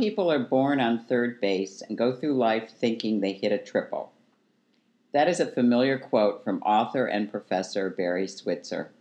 People 0.00 0.32
are 0.32 0.38
born 0.38 0.80
on 0.80 1.04
third 1.04 1.42
base 1.42 1.82
and 1.82 1.98
go 1.98 2.16
through 2.16 2.32
life 2.32 2.70
thinking 2.70 3.20
they 3.20 3.34
hit 3.34 3.52
a 3.52 3.58
triple. 3.58 4.12
That 5.12 5.28
is 5.28 5.40
a 5.40 5.52
familiar 5.52 5.98
quote 5.98 6.42
from 6.42 6.62
author 6.62 7.04
and 7.04 7.30
professor 7.30 7.90
Barry 7.90 8.26
Switzer. 8.26 8.92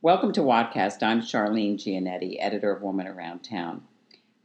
Welcome 0.00 0.32
to 0.32 0.40
Wadcast. 0.40 1.02
I'm 1.02 1.20
Charlene 1.20 1.76
Giannetti, 1.76 2.38
editor 2.40 2.72
of 2.72 2.80
Woman 2.80 3.06
Around 3.06 3.40
Town. 3.40 3.82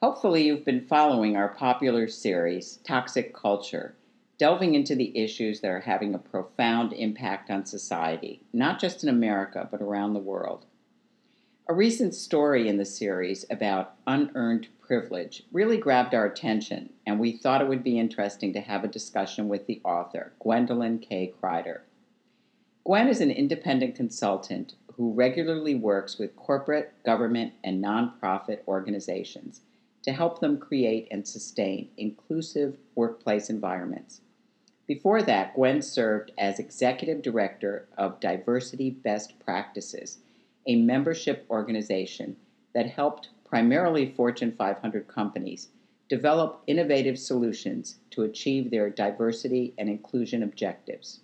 Hopefully, 0.03 0.45
you've 0.45 0.65
been 0.65 0.85
following 0.85 1.37
our 1.37 1.47
popular 1.47 2.09
series, 2.09 2.79
Toxic 2.83 3.33
Culture, 3.33 3.95
delving 4.37 4.75
into 4.75 4.93
the 4.93 5.17
issues 5.17 5.61
that 5.61 5.71
are 5.71 5.79
having 5.79 6.13
a 6.13 6.19
profound 6.19 6.91
impact 6.91 7.49
on 7.49 7.65
society, 7.65 8.41
not 8.51 8.77
just 8.77 9.03
in 9.03 9.09
America, 9.09 9.69
but 9.71 9.81
around 9.81 10.11
the 10.11 10.19
world. 10.19 10.65
A 11.69 11.73
recent 11.73 12.13
story 12.13 12.67
in 12.67 12.75
the 12.75 12.83
series 12.83 13.45
about 13.49 13.93
unearned 14.05 14.67
privilege 14.89 15.43
really 15.51 15.77
grabbed 15.77 16.15
our 16.15 16.25
attention, 16.25 16.89
and 17.05 17.19
we 17.19 17.31
thought 17.31 17.61
it 17.61 17.67
would 17.67 17.83
be 17.83 17.99
interesting 17.99 18.51
to 18.51 18.59
have 18.59 18.83
a 18.83 18.87
discussion 18.87 19.47
with 19.47 19.67
the 19.67 19.79
author, 19.85 20.33
Gwendolyn 20.39 20.97
K. 20.97 21.31
Kreider. 21.39 21.81
Gwen 22.83 23.07
is 23.07 23.21
an 23.21 23.29
independent 23.29 23.93
consultant 23.93 24.73
who 24.95 25.13
regularly 25.13 25.75
works 25.75 26.17
with 26.17 26.35
corporate, 26.35 26.91
government, 27.05 27.53
and 27.63 27.83
nonprofit 27.83 28.61
organizations 28.67 29.61
to 30.01 30.11
help 30.11 30.39
them 30.39 30.57
create 30.57 31.07
and 31.11 31.27
sustain 31.27 31.89
inclusive 31.95 32.75
workplace 32.95 33.47
environments. 33.47 34.21
Before 34.87 35.21
that, 35.21 35.53
Gwen 35.53 35.83
served 35.83 36.31
as 36.35 36.57
executive 36.57 37.21
director 37.21 37.87
of 37.95 38.19
Diversity 38.19 38.89
Best 38.89 39.37
Practices, 39.45 40.17
a 40.65 40.77
membership 40.77 41.45
organization 41.47 42.37
that 42.73 42.89
helped 42.89 43.29
primarily 43.49 44.05
Fortune 44.05 44.51
500 44.51 45.07
companies, 45.07 45.69
develop 46.07 46.61
innovative 46.67 47.17
solutions 47.17 47.97
to 48.11 48.21
achieve 48.23 48.69
their 48.69 48.89
diversity 48.89 49.73
and 49.77 49.89
inclusion 49.89 50.43
objectives. 50.43 51.21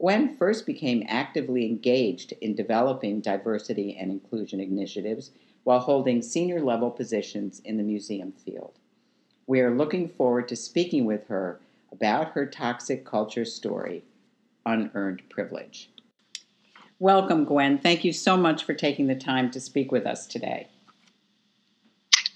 Gwen 0.00 0.36
first 0.36 0.64
became 0.64 1.04
actively 1.08 1.66
engaged 1.66 2.32
in 2.40 2.54
developing 2.54 3.20
diversity 3.20 3.96
and 3.96 4.10
inclusion 4.10 4.60
initiatives 4.60 5.32
while 5.64 5.80
holding 5.80 6.22
senior 6.22 6.60
level 6.60 6.90
positions 6.90 7.60
in 7.64 7.76
the 7.76 7.82
museum 7.82 8.32
field. 8.32 8.78
We 9.46 9.60
are 9.60 9.76
looking 9.76 10.08
forward 10.08 10.48
to 10.48 10.56
speaking 10.56 11.04
with 11.04 11.26
her 11.26 11.60
about 11.92 12.32
her 12.32 12.46
toxic 12.46 13.04
culture 13.04 13.44
story, 13.44 14.04
Unearned 14.64 15.22
Privilege. 15.28 15.90
Welcome, 16.98 17.44
Gwen. 17.44 17.78
Thank 17.78 18.04
you 18.04 18.12
so 18.12 18.36
much 18.36 18.62
for 18.64 18.74
taking 18.74 19.08
the 19.08 19.14
time 19.14 19.50
to 19.50 19.60
speak 19.60 19.90
with 19.90 20.06
us 20.06 20.26
today. 20.26 20.68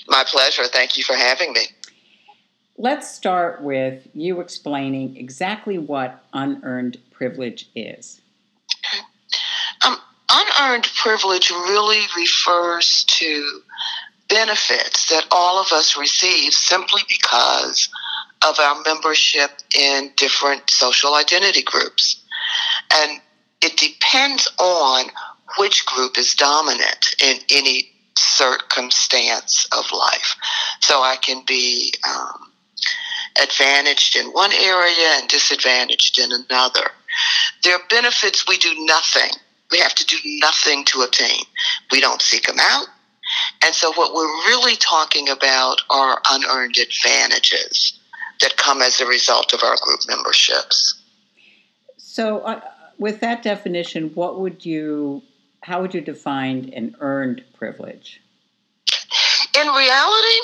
My 0.08 0.24
pleasure. 0.26 0.64
Thank 0.64 0.96
you 0.96 1.04
for 1.04 1.14
having 1.14 1.52
me. 1.52 1.62
Let's 2.76 3.08
start 3.14 3.62
with 3.62 4.08
you 4.14 4.40
explaining 4.40 5.16
exactly 5.16 5.78
what 5.78 6.24
unearned 6.32 6.98
privilege 7.12 7.68
is. 7.74 8.20
Um, 9.84 9.96
unearned 10.30 10.88
privilege 10.96 11.50
really 11.50 12.02
refers 12.16 13.04
to 13.04 13.60
benefits 14.28 15.08
that 15.10 15.26
all 15.30 15.60
of 15.60 15.72
us 15.72 15.96
receive 15.96 16.52
simply 16.52 17.02
because 17.08 17.88
of 18.46 18.58
our 18.58 18.82
membership 18.82 19.50
in 19.74 20.10
different 20.16 20.68
social 20.68 21.14
identity 21.14 21.62
groups. 21.62 22.22
And 22.92 23.20
it 23.62 23.76
depends 23.76 24.48
on 24.58 25.06
which 25.58 25.86
group 25.86 26.18
is 26.18 26.34
dominant 26.34 27.14
in 27.22 27.36
any 27.50 27.93
circumstance 28.24 29.66
of 29.76 29.84
life. 29.92 30.36
So 30.80 31.02
I 31.02 31.16
can 31.16 31.42
be 31.46 31.94
um, 32.08 32.52
advantaged 33.40 34.16
in 34.16 34.26
one 34.28 34.52
area 34.52 35.08
and 35.16 35.28
disadvantaged 35.28 36.18
in 36.18 36.30
another. 36.32 36.90
There 37.62 37.74
are 37.74 37.82
benefits 37.88 38.46
we 38.48 38.58
do 38.58 38.74
nothing. 38.84 39.30
We 39.70 39.78
have 39.78 39.94
to 39.94 40.04
do 40.04 40.16
nothing 40.24 40.84
to 40.86 41.02
obtain. 41.02 41.42
We 41.90 42.00
don't 42.00 42.22
seek 42.22 42.46
them 42.46 42.58
out. 42.60 42.86
And 43.64 43.74
so, 43.74 43.92
what 43.94 44.14
we're 44.14 44.26
really 44.46 44.76
talking 44.76 45.28
about 45.30 45.80
are 45.88 46.20
unearned 46.30 46.76
advantages 46.76 47.98
that 48.40 48.56
come 48.56 48.82
as 48.82 49.00
a 49.00 49.06
result 49.06 49.54
of 49.54 49.62
our 49.62 49.76
group 49.80 50.00
memberships. 50.06 51.00
So, 51.96 52.40
uh, 52.40 52.60
with 52.98 53.20
that 53.20 53.42
definition, 53.42 54.10
what 54.14 54.38
would 54.40 54.64
you 54.64 55.22
how 55.64 55.80
would 55.80 55.94
you 55.94 56.02
define 56.02 56.70
an 56.76 56.94
earned 57.00 57.42
privilege? 57.54 58.20
In 59.58 59.66
reality, 59.68 60.40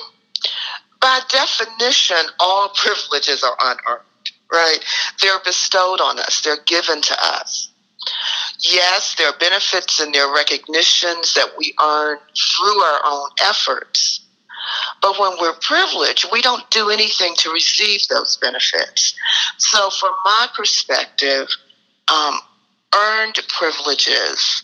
by 1.00 1.20
definition, 1.28 2.16
all 2.38 2.70
privileges 2.70 3.44
are 3.44 3.56
unearned, 3.60 4.04
right? 4.50 4.78
They're 5.20 5.40
bestowed 5.44 6.00
on 6.00 6.18
us, 6.18 6.40
they're 6.40 6.64
given 6.66 7.02
to 7.02 7.16
us. 7.22 7.70
Yes, 8.60 9.14
there 9.16 9.28
are 9.28 9.38
benefits 9.38 10.00
and 10.00 10.14
there 10.14 10.26
are 10.26 10.34
recognitions 10.34 11.34
that 11.34 11.50
we 11.58 11.74
earn 11.82 12.18
through 12.56 12.80
our 12.80 13.00
own 13.04 13.28
efforts. 13.42 14.22
But 15.02 15.18
when 15.18 15.32
we're 15.38 15.54
privileged, 15.60 16.28
we 16.32 16.40
don't 16.40 16.68
do 16.70 16.88
anything 16.88 17.34
to 17.38 17.50
receive 17.50 18.08
those 18.08 18.38
benefits. 18.38 19.14
So, 19.58 19.90
from 19.90 20.12
my 20.24 20.48
perspective, 20.54 21.48
um, 22.08 22.38
earned 22.94 23.38
privileges 23.48 24.62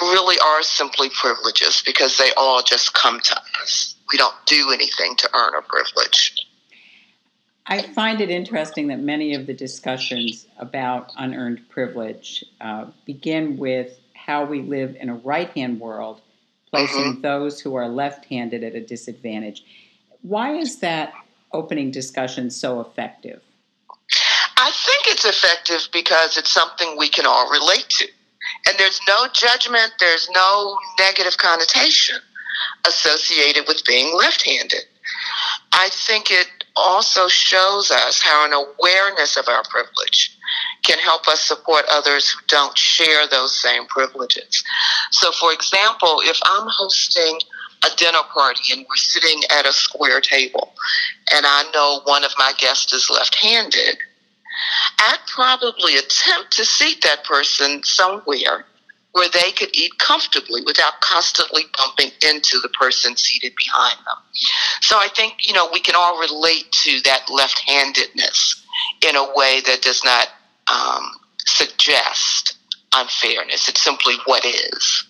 really 0.00 0.36
are 0.38 0.62
simply 0.62 1.10
privileges 1.10 1.82
because 1.84 2.16
they 2.18 2.32
all 2.36 2.62
just 2.62 2.94
come 2.94 3.20
to 3.20 3.40
us. 3.62 3.94
We 4.10 4.18
don't 4.18 4.34
do 4.46 4.70
anything 4.72 5.16
to 5.16 5.30
earn 5.34 5.54
a 5.54 5.62
privilege. 5.62 6.34
I 7.66 7.82
find 7.82 8.20
it 8.20 8.30
interesting 8.30 8.88
that 8.88 9.00
many 9.00 9.34
of 9.34 9.46
the 9.46 9.54
discussions 9.54 10.46
about 10.58 11.12
unearned 11.16 11.68
privilege 11.68 12.44
uh, 12.60 12.86
begin 13.04 13.56
with 13.56 13.98
how 14.14 14.44
we 14.44 14.62
live 14.62 14.96
in 15.00 15.08
a 15.08 15.16
right 15.16 15.50
hand 15.50 15.80
world, 15.80 16.20
placing 16.70 17.14
mm-hmm. 17.14 17.20
those 17.22 17.60
who 17.60 17.74
are 17.74 17.88
left 17.88 18.26
handed 18.26 18.62
at 18.62 18.74
a 18.74 18.80
disadvantage. 18.80 19.64
Why 20.22 20.56
is 20.56 20.78
that 20.78 21.12
opening 21.52 21.90
discussion 21.90 22.50
so 22.50 22.80
effective? 22.80 23.40
I 24.56 24.70
think 24.70 25.06
it's 25.08 25.24
effective 25.24 25.88
because 25.92 26.36
it's 26.36 26.50
something 26.50 26.96
we 26.96 27.08
can 27.08 27.26
all 27.26 27.50
relate 27.50 27.86
to. 27.88 28.08
And 28.68 28.78
there's 28.78 29.00
no 29.08 29.26
judgment, 29.32 29.92
there's 29.98 30.28
no 30.34 30.76
negative 30.98 31.36
connotation 31.38 32.16
associated 32.86 33.64
with 33.66 33.84
being 33.84 34.16
left 34.16 34.46
handed. 34.46 34.84
I 35.72 35.88
think 35.92 36.30
it 36.30 36.48
also 36.74 37.28
shows 37.28 37.90
us 37.90 38.20
how 38.20 38.46
an 38.46 38.52
awareness 38.52 39.36
of 39.36 39.48
our 39.48 39.62
privilege 39.70 40.36
can 40.82 40.98
help 40.98 41.26
us 41.28 41.40
support 41.40 41.84
others 41.90 42.30
who 42.30 42.40
don't 42.48 42.76
share 42.76 43.26
those 43.26 43.60
same 43.60 43.86
privileges. 43.86 44.62
So, 45.10 45.32
for 45.32 45.52
example, 45.52 46.20
if 46.22 46.38
I'm 46.44 46.68
hosting 46.68 47.38
a 47.84 47.96
dinner 47.96 48.22
party 48.32 48.72
and 48.72 48.86
we're 48.88 48.96
sitting 48.96 49.40
at 49.50 49.66
a 49.66 49.72
square 49.72 50.20
table 50.20 50.72
and 51.34 51.44
I 51.46 51.70
know 51.74 52.00
one 52.04 52.24
of 52.24 52.32
my 52.38 52.52
guests 52.58 52.92
is 52.92 53.10
left 53.10 53.34
handed, 53.34 53.98
I'd 54.98 55.18
probably 55.26 55.96
attempt 55.96 56.52
to 56.52 56.64
seat 56.64 57.02
that 57.02 57.24
person 57.24 57.82
somewhere 57.84 58.66
where 59.12 59.28
they 59.30 59.50
could 59.52 59.74
eat 59.74 59.98
comfortably 59.98 60.60
without 60.66 61.00
constantly 61.00 61.62
bumping 61.78 62.10
into 62.28 62.60
the 62.60 62.68
person 62.78 63.16
seated 63.16 63.54
behind 63.56 63.96
them. 63.98 64.18
So 64.82 64.96
I 64.96 65.08
think, 65.08 65.48
you 65.48 65.54
know, 65.54 65.70
we 65.72 65.80
can 65.80 65.94
all 65.96 66.20
relate 66.20 66.70
to 66.84 67.00
that 67.04 67.30
left 67.30 67.58
handedness 67.66 68.62
in 69.08 69.16
a 69.16 69.34
way 69.34 69.62
that 69.64 69.80
does 69.80 70.02
not 70.04 70.28
um, 70.70 71.12
suggest 71.38 72.58
unfairness. 72.94 73.70
It's 73.70 73.82
simply 73.82 74.16
what 74.26 74.44
is. 74.44 75.06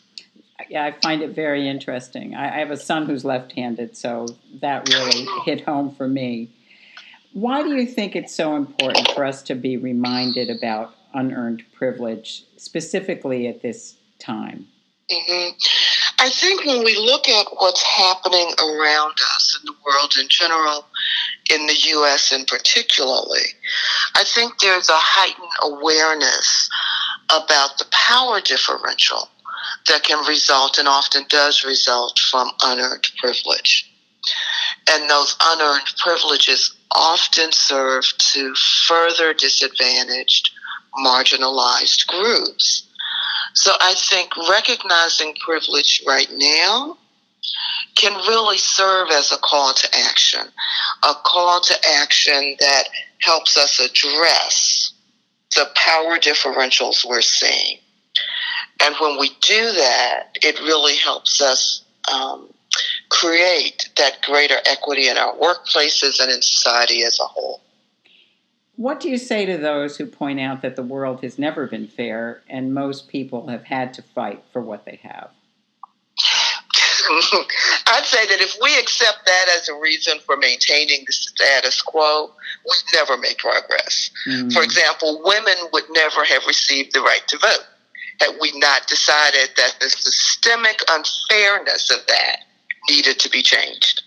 Yeah, 0.69 0.85
I 0.85 0.93
find 1.03 1.23
it 1.23 1.31
very 1.31 1.69
interesting. 1.69 2.35
I, 2.35 2.57
I 2.57 2.59
have 2.59 2.71
a 2.71 2.77
son 2.77 3.07
who's 3.07 3.25
left 3.25 3.53
handed, 3.53 3.97
so 3.97 4.27
that 4.61 4.89
really 4.89 5.27
hit 5.45 5.63
home 5.63 5.95
for 5.95 6.09
me. 6.09 6.51
Why 7.37 7.63
do 7.63 7.77
you 7.77 7.85
think 7.85 8.17
it's 8.17 8.35
so 8.35 8.57
important 8.57 9.11
for 9.11 9.23
us 9.23 9.43
to 9.43 9.55
be 9.55 9.77
reminded 9.77 10.49
about 10.49 10.95
unearned 11.13 11.65
privilege, 11.75 12.45
specifically 12.57 13.47
at 13.47 13.61
this 13.61 13.97
time? 14.19 14.67
Mm-hmm. 15.13 15.51
I 16.19 16.31
think 16.31 16.65
when 16.65 16.83
we 16.83 16.97
look 16.97 17.29
at 17.29 17.49
what's 17.59 17.83
happening 17.83 18.55
around 18.59 19.13
us 19.35 19.61
in 19.61 19.67
the 19.67 19.75
world 19.85 20.15
in 20.19 20.29
general, 20.31 20.87
in 21.53 21.67
the 21.67 21.77
U.S. 21.91 22.33
in 22.33 22.47
particularly, 22.47 23.45
I 24.15 24.25
think 24.25 24.59
there's 24.61 24.89
a 24.89 24.97
heightened 24.97 25.53
awareness 25.63 26.71
about 27.29 27.77
the 27.77 27.85
power 27.93 28.41
differential 28.41 29.29
that 29.89 30.05
can 30.05 30.27
result 30.27 30.79
and 30.79 30.89
often 30.89 31.27
does 31.29 31.67
result 31.67 32.19
from 32.19 32.51
unearned 32.63 33.09
privilege. 33.19 33.93
And 34.91 35.11
those 35.11 35.37
unearned 35.41 35.93
privileges 35.99 36.76
often 36.95 37.53
serve 37.53 38.05
to 38.19 38.55
further 38.87 39.35
disadvantaged, 39.35 40.51
marginalized 41.05 42.07
groups. 42.07 42.85
So 43.55 43.73
I 43.81 43.95
think 43.95 44.31
recognizing 44.49 45.35
privilege 45.45 46.03
right 46.07 46.29
now 46.33 46.99
can 47.95 48.15
really 48.29 48.59
serve 48.59 49.09
as 49.11 49.33
a 49.33 49.39
call 49.39 49.73
to 49.73 49.89
action, 49.99 50.47
a 51.03 51.15
call 51.25 51.61
to 51.61 51.75
action 51.95 52.57
that 52.61 52.85
helps 53.21 53.57
us 53.57 53.81
address 53.81 54.93
the 55.55 55.67
power 55.75 56.19
differentials 56.19 57.05
we're 57.09 57.23
seeing. 57.23 57.79
And 58.83 58.95
when 59.01 59.19
we 59.19 59.31
do 59.41 59.73
that, 59.73 60.37
it 60.43 60.59
really 60.61 60.97
helps 60.97 61.41
us 61.41 61.83
um, 62.13 62.53
create 63.09 63.89
that 63.97 64.23
greater 64.23 64.57
equity 64.67 65.09
in 65.09 65.17
our 65.17 65.35
workplaces 65.35 66.21
and 66.21 66.31
in 66.31 66.43
society 66.43 67.03
as 67.05 67.19
a 67.21 67.25
whole. 67.25 67.61
What 68.77 69.01
do 69.01 69.09
you 69.09 69.17
say 69.17 69.47
to 69.47 69.57
those 69.57 69.97
who 69.97 70.07
point 70.07 70.39
out 70.39 70.61
that 70.63 70.77
the 70.77 70.83
world 70.83 71.23
has 71.23 71.39
never 71.39 71.67
been 71.67 71.89
fair 71.89 72.43
and 72.49 72.75
most 72.75 73.09
people 73.09 73.49
have 73.49 73.65
had 73.65 73.95
to 73.95 74.03
fight 74.03 74.45
for 74.53 74.61
what 74.61 74.85
they 74.85 75.01
have? 75.03 75.31
I'd 77.87 78.05
say 78.05 78.27
that 78.27 78.41
if 78.41 78.57
we 78.61 78.79
accept 78.79 79.25
that 79.25 79.47
as 79.57 79.69
a 79.69 79.75
reason 79.75 80.19
for 80.27 80.37
maintaining 80.37 81.05
the 81.07 81.13
status 81.13 81.81
quo, 81.81 82.33
we'd 82.65 82.95
never 82.95 83.17
make 83.17 83.39
progress. 83.39 84.11
Mm. 84.29 84.53
For 84.53 84.63
example, 84.63 85.23
women 85.25 85.55
would 85.73 85.85
never 85.91 86.25
have 86.25 86.45
received 86.47 86.95
the 86.95 87.01
right 87.01 87.23
to 87.29 87.39
vote 87.39 87.65
had 88.21 88.37
we 88.41 88.51
not 88.59 88.87
decided 88.89 89.51
that 89.57 89.77
the 89.81 89.91
systemic 89.91 90.81
unfairness 90.89 91.91
of 91.91 92.07
that 92.07 92.46
needed 92.89 93.19
to 93.21 93.31
be 93.31 93.43
changed. 93.43 94.03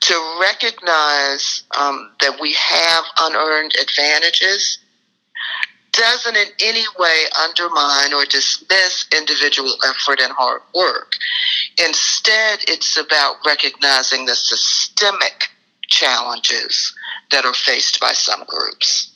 To 0.00 0.38
recognize 0.40 1.64
um, 1.76 2.12
that 2.20 2.38
we 2.40 2.54
have 2.54 3.04
unearned 3.18 3.74
advantages 3.80 4.78
doesn't 5.92 6.36
in 6.36 6.46
any 6.62 6.84
way 6.98 7.24
undermine 7.42 8.14
or 8.14 8.24
dismiss 8.24 9.06
individual 9.16 9.76
effort 9.84 10.20
and 10.20 10.32
hard 10.32 10.62
work. 10.74 11.14
Instead, 11.84 12.60
it's 12.68 12.96
about 12.96 13.36
recognizing 13.44 14.26
the 14.26 14.34
systemic 14.34 15.50
challenges 15.88 16.94
that 17.30 17.44
are 17.44 17.54
faced 17.54 18.00
by 18.00 18.12
some 18.12 18.44
groups. 18.46 19.12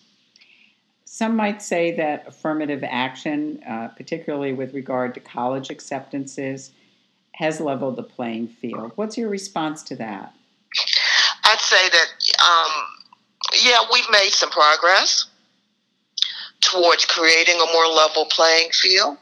Some 1.05 1.37
might 1.37 1.63
say 1.63 1.95
that 1.97 2.27
affirmative 2.27 2.83
action, 2.85 3.63
uh, 3.69 3.89
particularly 3.89 4.53
with 4.53 4.75
regard 4.75 5.15
to 5.15 5.21
college 5.21 5.71
acceptances, 5.71 6.73
has 7.35 7.61
leveled 7.61 7.97
the 7.97 8.03
playing 8.03 8.49
field. 8.49 8.93
What's 8.95 9.19
your 9.19 9.29
response 9.29 9.83
to 9.85 9.97
that? 9.97 10.33
I'd 11.45 11.61
say 11.61 11.89
that, 11.89 12.07
um, 12.45 12.73
yeah, 13.63 13.79
we've 13.93 14.11
made 14.11 14.31
some 14.31 14.51
progress 14.51 15.27
towards 16.61 17.05
creating 17.05 17.57
a 17.57 17.73
more 17.73 17.87
level 17.87 18.27
playing 18.31 18.71
field, 18.71 19.19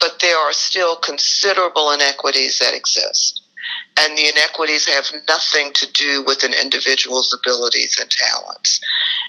but 0.00 0.18
there 0.20 0.36
are 0.36 0.52
still 0.52 0.96
considerable 0.96 1.92
inequities 1.92 2.58
that 2.58 2.74
exist. 2.74 3.42
And 3.98 4.16
the 4.16 4.28
inequities 4.28 4.86
have 4.88 5.06
nothing 5.28 5.72
to 5.74 5.92
do 5.92 6.24
with 6.26 6.42
an 6.42 6.52
individual's 6.54 7.32
abilities 7.38 7.98
and 8.00 8.10
talents. 8.10 8.80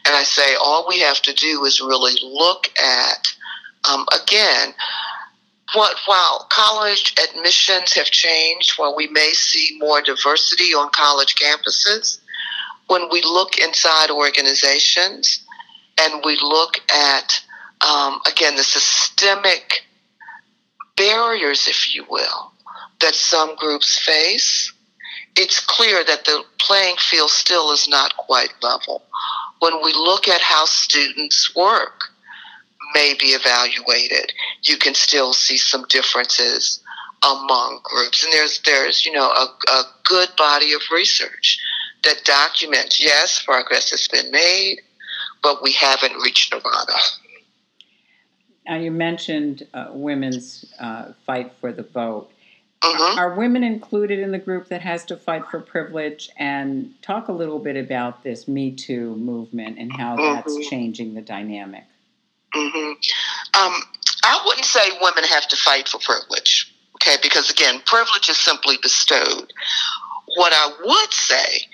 And 0.06 0.16
I 0.16 0.24
say 0.24 0.56
all 0.56 0.88
we 0.88 1.00
have 1.00 1.22
to 1.24 1.34
do 1.34 1.64
is 1.66 1.82
really 1.82 2.16
look 2.24 2.68
at, 2.80 3.28
um, 3.90 4.06
again, 4.24 4.74
while 5.74 6.48
college 6.50 7.16
admissions 7.24 7.94
have 7.94 8.06
changed, 8.06 8.74
while 8.78 8.96
we 8.96 9.08
may 9.08 9.32
see 9.32 9.78
more 9.80 10.02
diversity 10.02 10.74
on 10.74 10.90
college 10.92 11.36
campuses, 11.36 12.20
when 12.88 13.10
we 13.12 13.22
look 13.22 13.58
inside 13.58 14.10
organizations 14.10 15.44
and 16.00 16.22
we 16.26 16.38
look 16.42 16.76
at, 16.94 17.42
um, 17.82 18.20
again, 18.28 18.56
the 18.56 18.64
systemic 18.64 19.84
barriers, 20.96 21.68
if 21.68 21.96
you 21.96 22.06
will, 22.10 22.52
that 23.02 23.16
some 23.16 23.56
groups 23.56 23.98
face, 23.98 24.72
it's 25.38 25.60
clear 25.60 26.04
that 26.04 26.26
the 26.26 26.44
playing 26.60 26.96
field 26.98 27.30
still 27.30 27.72
is 27.72 27.88
not 27.90 28.16
quite 28.18 28.54
level. 28.62 29.02
When 29.60 29.82
we 29.84 29.94
look 29.94 30.28
at 30.28 30.42
how 30.42 30.66
students 30.66 31.56
work, 31.56 32.13
may 32.94 33.14
be 33.20 33.28
evaluated, 33.28 34.34
you 34.64 34.78
can 34.78 34.94
still 34.94 35.34
see 35.34 35.58
some 35.58 35.86
differences 35.90 36.82
among 37.24 37.80
groups. 37.84 38.24
And 38.24 38.34
there's 38.34 38.62
there's 38.62 39.06
you 39.06 39.12
know 39.12 39.30
a, 39.30 39.72
a 39.72 39.84
good 40.04 40.30
body 40.38 40.74
of 40.74 40.82
research 40.92 41.60
that 42.04 42.24
documents 42.26 43.02
yes 43.02 43.44
progress 43.44 43.92
has 43.92 44.08
been 44.08 44.32
made, 44.32 44.82
but 45.42 45.64
we 45.64 45.72
haven't 45.74 46.16
reached 46.22 46.54
nirvana. 46.54 47.00
Now 48.68 48.76
you 48.78 48.92
mentioned 48.92 49.68
uh, 49.74 49.88
women's 49.92 50.66
uh, 50.80 51.14
fight 51.26 51.52
for 51.60 51.72
the 51.72 51.84
vote. 51.84 52.30
Mm-hmm. 52.82 53.18
Are 53.18 53.34
women 53.36 53.64
included 53.64 54.20
in 54.20 54.32
the 54.32 54.40
group 54.40 54.68
that 54.68 54.82
has 54.82 55.06
to 55.06 55.16
fight 55.16 55.46
for 55.50 55.62
privilege? 55.62 56.30
And 56.38 56.94
talk 57.02 57.30
a 57.30 57.32
little 57.32 57.60
bit 57.60 57.78
about 57.78 58.24
this 58.24 58.46
Me 58.46 58.72
Too 58.72 59.16
movement 59.16 59.80
and 59.80 59.92
how 59.92 60.18
mm-hmm. 60.18 60.36
that's 60.36 60.68
changing 60.68 61.14
the 61.14 61.22
dynamic. 61.22 61.86
Mm-hmm. 62.56 62.92
Um, 63.60 63.82
I 64.24 64.42
wouldn't 64.46 64.66
say 64.66 64.82
women 65.02 65.24
have 65.24 65.48
to 65.48 65.56
fight 65.56 65.88
for 65.88 66.00
privilege, 66.00 66.74
okay? 66.96 67.16
Because 67.22 67.50
again, 67.50 67.82
privilege 67.86 68.30
is 68.30 68.38
simply 68.38 68.78
bestowed. 68.82 69.52
What 70.36 70.54
I 70.54 70.72
would 70.84 71.14
say 71.14 71.68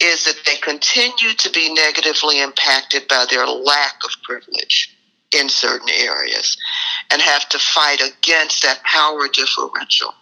is 0.00 0.24
that 0.24 0.40
they 0.44 0.56
continue 0.56 1.34
to 1.34 1.50
be 1.50 1.72
negatively 1.72 2.40
impacted 2.40 3.08
by 3.08 3.26
their 3.30 3.46
lack 3.46 3.96
of 4.04 4.10
privilege 4.22 4.96
in 5.36 5.48
certain 5.48 5.88
areas 5.90 6.56
and 7.10 7.20
have 7.20 7.48
to 7.48 7.58
fight 7.58 8.00
against 8.00 8.62
that 8.62 8.82
power 8.84 9.26
differential 9.28 10.14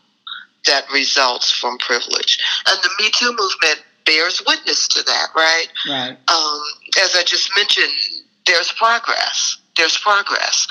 that 0.66 0.90
results 0.92 1.50
from 1.50 1.76
privilege. 1.78 2.38
And 2.68 2.78
the 2.82 2.90
Me 2.98 3.10
Too 3.10 3.30
movement 3.30 3.84
bears 4.06 4.42
witness 4.46 4.88
to 4.88 5.02
that, 5.02 5.28
right? 5.36 5.66
Right. 5.88 6.16
Um, 6.28 6.62
as 7.02 7.14
I 7.14 7.22
just 7.24 7.50
mentioned, 7.56 7.92
there's 8.46 8.72
progress. 8.72 9.58
There's 9.76 9.98
progress, 9.98 10.68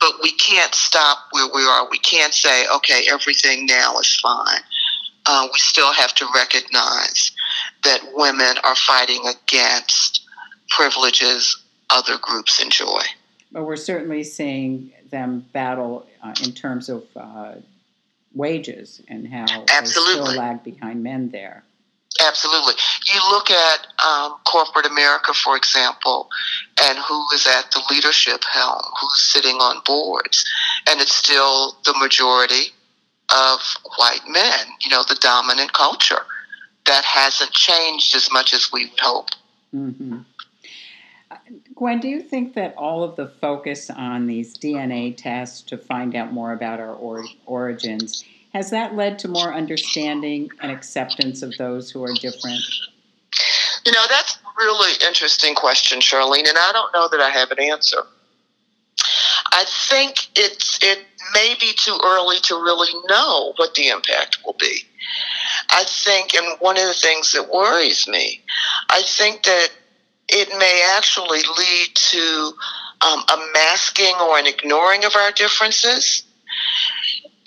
but 0.00 0.14
we 0.22 0.32
can't 0.32 0.74
stop 0.74 1.18
where 1.32 1.48
we 1.54 1.62
are. 1.62 1.88
We 1.90 1.98
can't 1.98 2.32
say, 2.32 2.66
okay, 2.68 3.06
everything 3.10 3.66
now 3.66 3.98
is 3.98 4.14
fine. 4.16 4.60
Uh, 5.26 5.48
we 5.52 5.58
still 5.58 5.92
have 5.92 6.14
to 6.14 6.26
recognize 6.34 7.32
that 7.84 8.00
women 8.14 8.56
are 8.64 8.76
fighting 8.76 9.22
against 9.26 10.26
privileges 10.68 11.62
other 11.90 12.16
groups 12.20 12.62
enjoy. 12.62 13.02
But 13.52 13.64
we're 13.64 13.76
certainly 13.76 14.24
seeing 14.24 14.92
them 15.10 15.46
battle 15.52 16.06
uh, 16.22 16.34
in 16.44 16.52
terms 16.52 16.88
of 16.88 17.04
uh, 17.16 17.54
wages 18.34 19.00
and 19.08 19.26
how 19.26 19.46
Absolutely. 19.72 20.14
they 20.14 20.30
still 20.30 20.36
lag 20.36 20.64
behind 20.64 21.02
men 21.02 21.30
there. 21.30 21.64
Absolutely. 22.24 22.74
You 23.12 23.20
look 23.30 23.50
at 23.50 23.86
um, 24.04 24.36
corporate 24.44 24.86
America, 24.86 25.34
for 25.34 25.56
example, 25.56 26.28
and 26.82 26.98
who 26.98 27.26
is 27.34 27.46
at 27.46 27.70
the 27.72 27.82
leadership 27.90 28.42
helm, 28.44 28.82
who's 29.00 29.22
sitting 29.22 29.56
on 29.56 29.82
boards, 29.84 30.44
and 30.88 31.00
it's 31.00 31.14
still 31.14 31.76
the 31.84 31.94
majority 31.98 32.72
of 33.30 33.60
white 33.98 34.22
men, 34.28 34.66
you 34.80 34.90
know, 34.90 35.02
the 35.08 35.18
dominant 35.20 35.72
culture. 35.72 36.24
That 36.86 37.04
hasn't 37.04 37.50
changed 37.50 38.14
as 38.14 38.30
much 38.30 38.54
as 38.54 38.70
we 38.72 38.92
hope. 39.00 39.30
Mm-hmm. 39.74 40.18
Gwen, 41.74 42.00
do 42.00 42.08
you 42.08 42.20
think 42.20 42.54
that 42.54 42.74
all 42.76 43.02
of 43.02 43.16
the 43.16 43.26
focus 43.26 43.90
on 43.90 44.26
these 44.26 44.56
DNA 44.56 45.16
tests 45.16 45.60
to 45.62 45.76
find 45.76 46.14
out 46.14 46.32
more 46.32 46.52
about 46.52 46.78
our 46.78 46.94
or- 46.94 47.24
origins 47.44 48.24
has 48.56 48.70
that 48.70 48.96
led 48.96 49.18
to 49.18 49.28
more 49.28 49.52
understanding 49.52 50.48
and 50.62 50.72
acceptance 50.72 51.42
of 51.42 51.54
those 51.58 51.90
who 51.90 52.02
are 52.02 52.14
different? 52.14 52.62
You 53.84 53.92
know, 53.92 54.06
that's 54.08 54.36
a 54.36 54.38
really 54.56 54.92
interesting 55.06 55.54
question, 55.54 56.00
Charlene, 56.00 56.48
and 56.48 56.56
I 56.56 56.70
don't 56.72 56.92
know 56.94 57.06
that 57.08 57.20
I 57.20 57.28
have 57.28 57.50
an 57.50 57.60
answer. 57.60 57.98
I 59.52 59.64
think 59.88 60.28
it's 60.34 60.78
it 60.82 61.04
may 61.34 61.54
be 61.60 61.72
too 61.76 61.98
early 62.02 62.38
to 62.44 62.54
really 62.54 62.92
know 63.08 63.52
what 63.56 63.74
the 63.74 63.88
impact 63.88 64.38
will 64.44 64.56
be. 64.58 64.80
I 65.70 65.84
think, 65.86 66.34
and 66.34 66.58
one 66.58 66.78
of 66.78 66.86
the 66.86 66.94
things 66.94 67.32
that 67.32 67.50
worries 67.52 68.08
me, 68.08 68.40
I 68.88 69.02
think 69.02 69.42
that 69.42 69.68
it 70.28 70.48
may 70.58 70.94
actually 70.96 71.42
lead 71.58 71.88
to 71.94 72.52
um, 73.02 73.20
a 73.28 73.38
masking 73.52 74.14
or 74.22 74.38
an 74.38 74.46
ignoring 74.46 75.04
of 75.04 75.14
our 75.14 75.30
differences. 75.32 76.22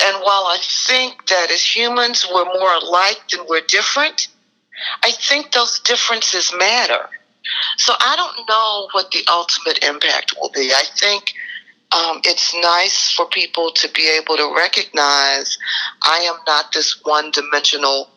And 0.02 0.18
while 0.24 0.46
I 0.48 0.60
think 0.62 1.28
that 1.28 1.52
as 1.52 1.64
humans 1.64 2.26
we're 2.32 2.46
more 2.46 2.74
alike 2.74 3.22
than 3.32 3.46
we're 3.48 3.62
different, 3.68 4.30
I 5.04 5.12
think 5.12 5.52
those 5.52 5.80
differences 5.80 6.54
matter. 6.58 7.10
So 7.78 7.94
I 8.00 8.16
don't 8.16 8.48
know 8.48 8.90
what 8.92 9.12
the 9.12 9.24
ultimate 9.30 9.84
impact 9.84 10.34
will 10.40 10.52
be. 10.52 10.72
I 10.74 10.84
think 10.98 11.34
um, 11.92 12.22
it's 12.24 12.56
nice 12.62 13.12
for 13.12 13.26
people 13.26 13.72
to 13.72 13.90
be 13.90 14.08
able 14.08 14.38
to 14.38 14.54
recognize 14.56 15.58
I 16.04 16.20
am 16.20 16.36
not 16.48 16.72
this 16.72 17.00
one 17.04 17.32
dimensional 17.32 18.10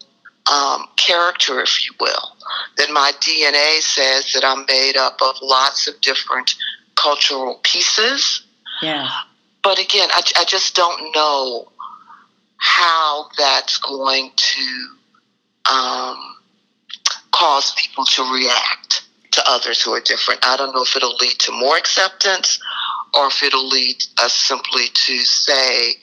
um, 0.52 0.88
character, 0.96 1.60
if 1.60 1.84
you 1.84 1.94
will. 1.98 2.36
That 2.76 2.90
my 2.90 3.12
DNA 3.20 3.80
says 3.80 4.32
that 4.34 4.44
I'm 4.44 4.66
made 4.66 4.96
up 4.96 5.18
of 5.22 5.36
lots 5.40 5.88
of 5.88 6.00
different 6.00 6.54
cultural 6.96 7.60
pieces. 7.62 8.42
Yeah. 8.82 9.08
But 9.62 9.78
again, 9.78 10.08
I, 10.12 10.22
I 10.36 10.44
just 10.44 10.74
don't 10.74 11.14
know 11.14 11.71
how 12.62 13.26
that's 13.36 13.78
going 13.78 14.30
to 14.36 14.88
um, 15.68 16.36
cause 17.32 17.74
people 17.74 18.04
to 18.04 18.22
react 18.32 19.02
to 19.32 19.42
others 19.48 19.82
who 19.82 19.92
are 19.92 20.00
different. 20.00 20.46
I 20.46 20.56
don't 20.56 20.72
know 20.72 20.84
if 20.84 20.94
it'll 20.94 21.16
lead 21.16 21.38
to 21.40 21.52
more 21.52 21.76
acceptance 21.76 22.60
or 23.14 23.26
if 23.26 23.42
it'll 23.42 23.68
lead 23.68 23.96
us 24.18 24.32
simply 24.32 24.84
to 24.94 25.18
say 25.18 25.94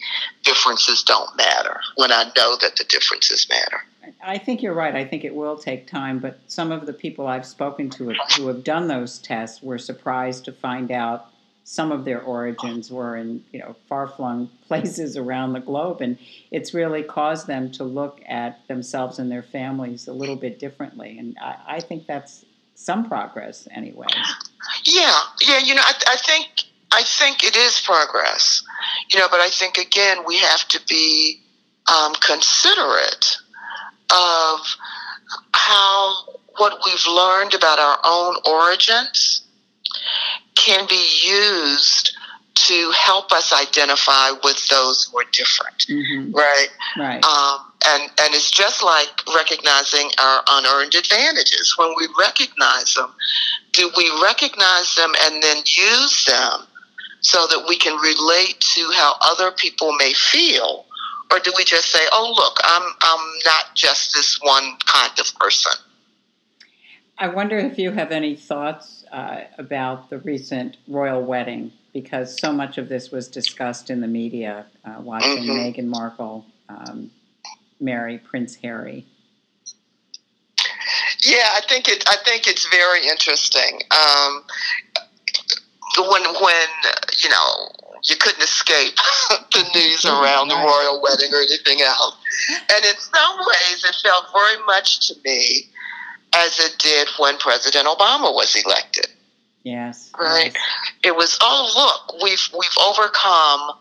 differences 0.43 1.01
don't 1.03 1.33
matter 1.37 1.79
when 1.95 2.11
I 2.11 2.25
know 2.35 2.57
that 2.57 2.75
the 2.75 2.83
differences 2.83 3.47
matter. 3.49 3.81
I 4.21 4.37
think 4.37 4.61
you're 4.61 4.73
right. 4.73 4.95
I 4.95 5.05
think 5.05 5.23
it 5.23 5.33
will 5.33 5.57
take 5.57 5.87
time, 5.87 6.19
but 6.19 6.39
some 6.47 6.73
of 6.73 6.85
the 6.85 6.93
people 6.93 7.27
I've 7.27 7.45
spoken 7.45 7.89
to 7.91 8.13
who 8.35 8.47
have 8.47 8.65
done 8.65 8.87
those 8.89 9.17
tests 9.19 9.63
were 9.63 9.77
surprised 9.77 10.43
to 10.45 10.51
find 10.51 10.91
out 10.91 11.28
some 11.69 11.91
of 11.91 12.03
their 12.03 12.19
origins 12.19 12.89
were 12.89 13.15
in 13.15 13.43
you 13.51 13.59
know 13.59 13.75
far-flung 13.87 14.49
places 14.67 15.15
around 15.15 15.53
the 15.53 15.59
globe, 15.59 16.01
and 16.01 16.17
it's 16.49 16.73
really 16.73 17.03
caused 17.03 17.45
them 17.45 17.71
to 17.71 17.83
look 17.83 18.21
at 18.27 18.67
themselves 18.67 19.19
and 19.19 19.31
their 19.31 19.43
families 19.43 20.07
a 20.07 20.13
little 20.13 20.35
bit 20.35 20.57
differently. 20.57 21.19
And 21.19 21.37
I, 21.39 21.75
I 21.75 21.79
think 21.79 22.07
that's 22.07 22.43
some 22.73 23.07
progress 23.07 23.67
anyway. 23.69 24.07
Yeah, 24.83 25.13
yeah. 25.47 25.59
You 25.59 25.75
know, 25.75 25.83
I, 25.85 25.93
I 26.07 26.17
think 26.17 26.47
I 26.91 27.03
think 27.03 27.43
it 27.43 27.55
is 27.55 27.79
progress. 27.81 28.63
You 29.13 29.19
know, 29.19 29.27
but 29.29 29.39
I 29.39 29.51
think 29.51 29.77
again 29.77 30.23
we 30.25 30.39
have 30.39 30.67
to 30.69 30.81
be 30.89 31.39
um, 31.85 32.13
considerate 32.15 33.37
of 34.11 34.59
how 35.53 36.15
what 36.57 36.79
we've 36.83 37.05
learned 37.05 37.53
about 37.53 37.77
our 37.77 37.99
own 38.03 38.37
origins 38.47 39.43
can 40.69 40.87
be 40.87 41.03
used 41.27 42.15
to 42.55 42.91
help 42.91 43.31
us 43.31 43.53
identify 43.53 44.31
with 44.43 44.67
those 44.67 45.05
who 45.05 45.19
are 45.19 45.25
different, 45.31 45.85
mm-hmm. 45.87 46.31
right? 46.31 46.67
Right. 46.97 47.23
Um, 47.23 47.65
and 47.87 48.03
and 48.03 48.35
it's 48.35 48.51
just 48.51 48.83
like 48.83 49.09
recognizing 49.35 50.11
our 50.19 50.41
unearned 50.49 50.93
advantages. 50.93 51.75
When 51.77 51.93
we 51.97 52.07
recognize 52.19 52.93
them, 52.93 53.13
do 53.71 53.89
we 53.95 54.11
recognize 54.21 54.93
them 54.95 55.13
and 55.23 55.41
then 55.41 55.57
use 55.65 56.25
them 56.25 56.67
so 57.21 57.47
that 57.47 57.65
we 57.67 57.77
can 57.77 57.97
relate 58.01 58.59
to 58.75 58.91
how 58.93 59.15
other 59.21 59.51
people 59.51 59.93
may 59.93 60.13
feel 60.13 60.85
or 61.31 61.39
do 61.39 61.51
we 61.57 61.63
just 61.63 61.91
say, 61.91 62.05
"Oh, 62.11 62.33
look, 62.35 62.57
I'm 62.63 62.93
I'm 63.01 63.33
not 63.45 63.75
just 63.75 64.13
this 64.13 64.37
one 64.41 64.77
kind 64.85 65.17
of 65.19 65.33
person"? 65.39 65.73
I 67.19 67.27
wonder 67.27 67.57
if 67.57 67.77
you 67.77 67.91
have 67.91 68.11
any 68.13 68.33
thoughts 68.33 69.03
uh, 69.11 69.41
about 69.57 70.09
the 70.09 70.19
recent 70.19 70.77
royal 70.87 71.21
wedding, 71.21 71.73
because 71.91 72.39
so 72.39 72.53
much 72.53 72.77
of 72.77 72.87
this 72.87 73.11
was 73.11 73.27
discussed 73.27 73.89
in 73.89 73.99
the 73.99 74.07
media, 74.07 74.65
uh, 74.85 75.01
watching 75.01 75.43
mm-hmm. 75.43 75.81
Meghan 75.81 75.87
Markle 75.87 76.45
um, 76.69 77.11
marry 77.81 78.19
Prince 78.19 78.55
Harry. 78.55 79.05
Yeah, 81.21 81.45
I 81.55 81.61
think 81.67 81.89
it. 81.89 82.05
I 82.07 82.15
think 82.23 82.47
it's 82.47 82.65
very 82.69 83.05
interesting. 83.05 83.81
Um, 83.91 84.45
when 85.97 86.23
when 86.23 86.67
you 87.17 87.29
know 87.29 87.67
you 88.05 88.15
couldn't 88.15 88.41
escape 88.41 88.95
the 89.51 89.69
news 89.75 90.05
around 90.05 90.47
the 90.47 90.55
royal 90.55 91.01
wedding 91.01 91.33
or 91.33 91.41
anything 91.41 91.81
else. 91.81 92.15
And 92.73 92.85
in 92.85 92.95
some 92.95 93.39
ways, 93.39 93.83
it 93.83 93.95
felt 94.01 94.25
very 94.31 94.63
much 94.65 95.09
to 95.09 95.15
me 95.25 95.69
as 96.33 96.59
it 96.59 96.75
did 96.79 97.07
when 97.17 97.37
President 97.37 97.87
Obama 97.87 98.33
was 98.33 98.55
elected. 98.55 99.07
Yes. 99.63 100.11
Right. 100.19 100.53
Yes. 100.53 100.63
It 101.03 101.15
was, 101.15 101.37
oh 101.41 101.71
look, 101.75 102.21
we've 102.23 102.49
we've 102.57 102.77
overcome 102.83 103.77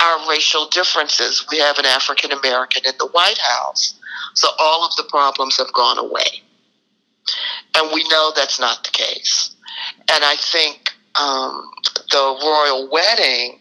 our 0.00 0.30
racial 0.30 0.66
differences. 0.68 1.46
We 1.50 1.58
have 1.58 1.78
an 1.78 1.84
African 1.86 2.32
American 2.32 2.84
in 2.86 2.94
the 2.98 3.06
White 3.08 3.38
House, 3.38 3.98
so 4.34 4.48
all 4.58 4.84
of 4.86 4.96
the 4.96 5.04
problems 5.04 5.56
have 5.58 5.72
gone 5.72 5.98
away. 5.98 6.42
And 7.74 7.92
we 7.92 8.02
know 8.08 8.32
that's 8.34 8.58
not 8.58 8.82
the 8.82 8.90
case. 8.90 9.54
And 10.12 10.24
I 10.24 10.36
think 10.36 10.92
um, 11.14 11.70
the 12.10 12.38
royal 12.42 12.88
wedding 12.90 13.60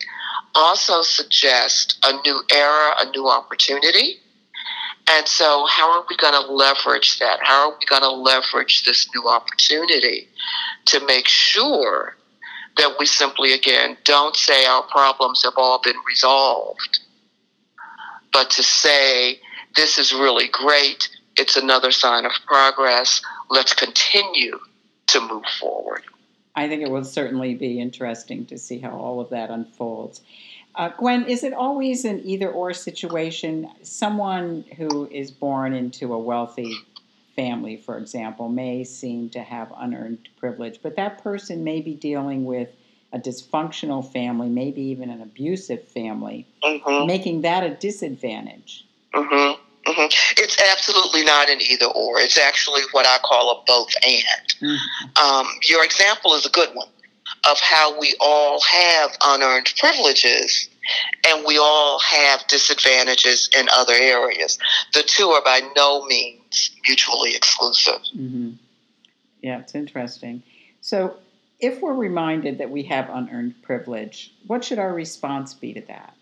also 0.55 1.01
suggests 1.01 2.00
a 2.03 2.13
new 2.25 2.41
era, 2.53 2.95
a 3.00 3.12
new 3.12 3.27
opportunity. 3.27 4.19
And 5.11 5.27
so, 5.27 5.65
how 5.65 5.91
are 5.91 6.05
we 6.07 6.15
going 6.17 6.33
to 6.33 6.51
leverage 6.51 7.17
that? 7.17 7.39
How 7.41 7.71
are 7.71 7.77
we 7.79 7.85
going 7.87 8.03
to 8.03 8.11
leverage 8.11 8.85
this 8.85 9.09
new 9.13 9.27
opportunity 9.27 10.27
to 10.85 11.03
make 11.07 11.27
sure 11.27 12.15
that 12.77 12.95
we 12.99 13.07
simply, 13.07 13.53
again, 13.53 13.97
don't 14.05 14.35
say 14.35 14.65
our 14.65 14.83
problems 14.83 15.43
have 15.43 15.55
all 15.57 15.81
been 15.81 15.97
resolved, 16.07 16.99
but 18.31 18.51
to 18.51 18.63
say, 18.63 19.39
this 19.75 19.97
is 19.97 20.13
really 20.13 20.47
great, 20.47 21.09
it's 21.37 21.57
another 21.57 21.91
sign 21.91 22.25
of 22.25 22.31
progress, 22.45 23.21
let's 23.49 23.73
continue 23.73 24.59
to 25.07 25.21
move 25.21 25.43
forward. 25.59 26.03
I 26.55 26.67
think 26.67 26.83
it 26.83 26.91
will 26.91 27.03
certainly 27.03 27.55
be 27.55 27.79
interesting 27.79 28.45
to 28.47 28.57
see 28.57 28.79
how 28.79 28.91
all 28.91 29.19
of 29.19 29.29
that 29.31 29.49
unfolds. 29.49 30.21
Uh, 30.79 30.88
Gwen, 30.98 31.25
is 31.25 31.43
it 31.43 31.51
always 31.51 32.05
an 32.05 32.21
either 32.24 32.50
or 32.50 32.74
situation? 32.74 33.69
Someone 33.81 34.63
who 34.77 35.07
is 35.07 35.29
born 35.29 35.74
into 35.74 36.13
a 36.13 36.17
wealthy 36.17 36.74
family, 37.36 37.75
for 37.75 37.98
example, 37.98 38.48
may 38.48 38.86
seem 38.86 39.29
to 39.31 39.41
have 39.41 39.74
unearned 39.75 40.29
privilege, 40.38 40.79
but 40.81 40.95
that 40.95 41.21
person 41.21 41.65
may 41.65 41.81
be 41.81 41.95
dealing 41.95 42.45
with 42.45 42.69
a 43.12 43.19
dysfunctional 43.19 44.09
family, 44.09 44.48
maybe 44.48 44.81
even 44.83 45.09
an 45.09 45.21
abusive 45.21 45.86
family, 45.86 46.48
mm-hmm. 46.63 47.05
making 47.05 47.41
that 47.41 47.65
a 47.65 47.71
disadvantage. 47.71 48.86
Mm-hmm. 49.13 49.91
Mm-hmm. 49.91 50.41
It's 50.41 50.62
absolutely 50.71 51.25
not 51.25 51.50
an 51.50 51.59
either 51.59 51.88
or. 51.88 52.21
It's 52.21 52.38
actually 52.38 52.83
what 52.93 53.05
I 53.05 53.17
call 53.17 53.51
a 53.51 53.63
both 53.67 53.91
and. 54.07 54.71
Mm-hmm. 54.71 55.25
Um, 55.25 55.45
your 55.63 55.83
example 55.83 56.36
is 56.36 56.45
a 56.45 56.50
good 56.50 56.69
one 56.74 56.88
of 57.50 57.59
how 57.59 58.00
we 58.00 58.15
all 58.19 58.62
have 58.62 59.17
unearned 59.24 59.74
privileges 59.77 60.69
and 61.27 61.45
we 61.45 61.57
all 61.57 62.00
have 62.00 62.48
disadvantages 62.48 63.50
in 63.57 63.67
other 63.74 63.93
areas. 63.93 64.57
The 64.93 65.03
two 65.03 65.29
are 65.29 65.43
by 65.43 65.62
no 65.75 66.05
means 66.05 66.71
mutually 66.88 67.36
exclusive. 67.36 68.01
Mm-hmm. 68.15 68.51
Yeah, 69.41 69.59
it's 69.59 69.75
interesting. 69.75 70.43
So, 70.81 71.17
if 71.59 71.81
we're 71.81 71.93
reminded 71.93 72.59
that 72.59 72.69
we 72.69 72.83
have 72.83 73.09
unearned 73.12 73.62
privilege, 73.62 74.33
what 74.48 74.63
should 74.63 74.79
our 74.79 74.93
response 74.93 75.53
be 75.53 75.74
to 75.74 75.81
that? 75.81 76.13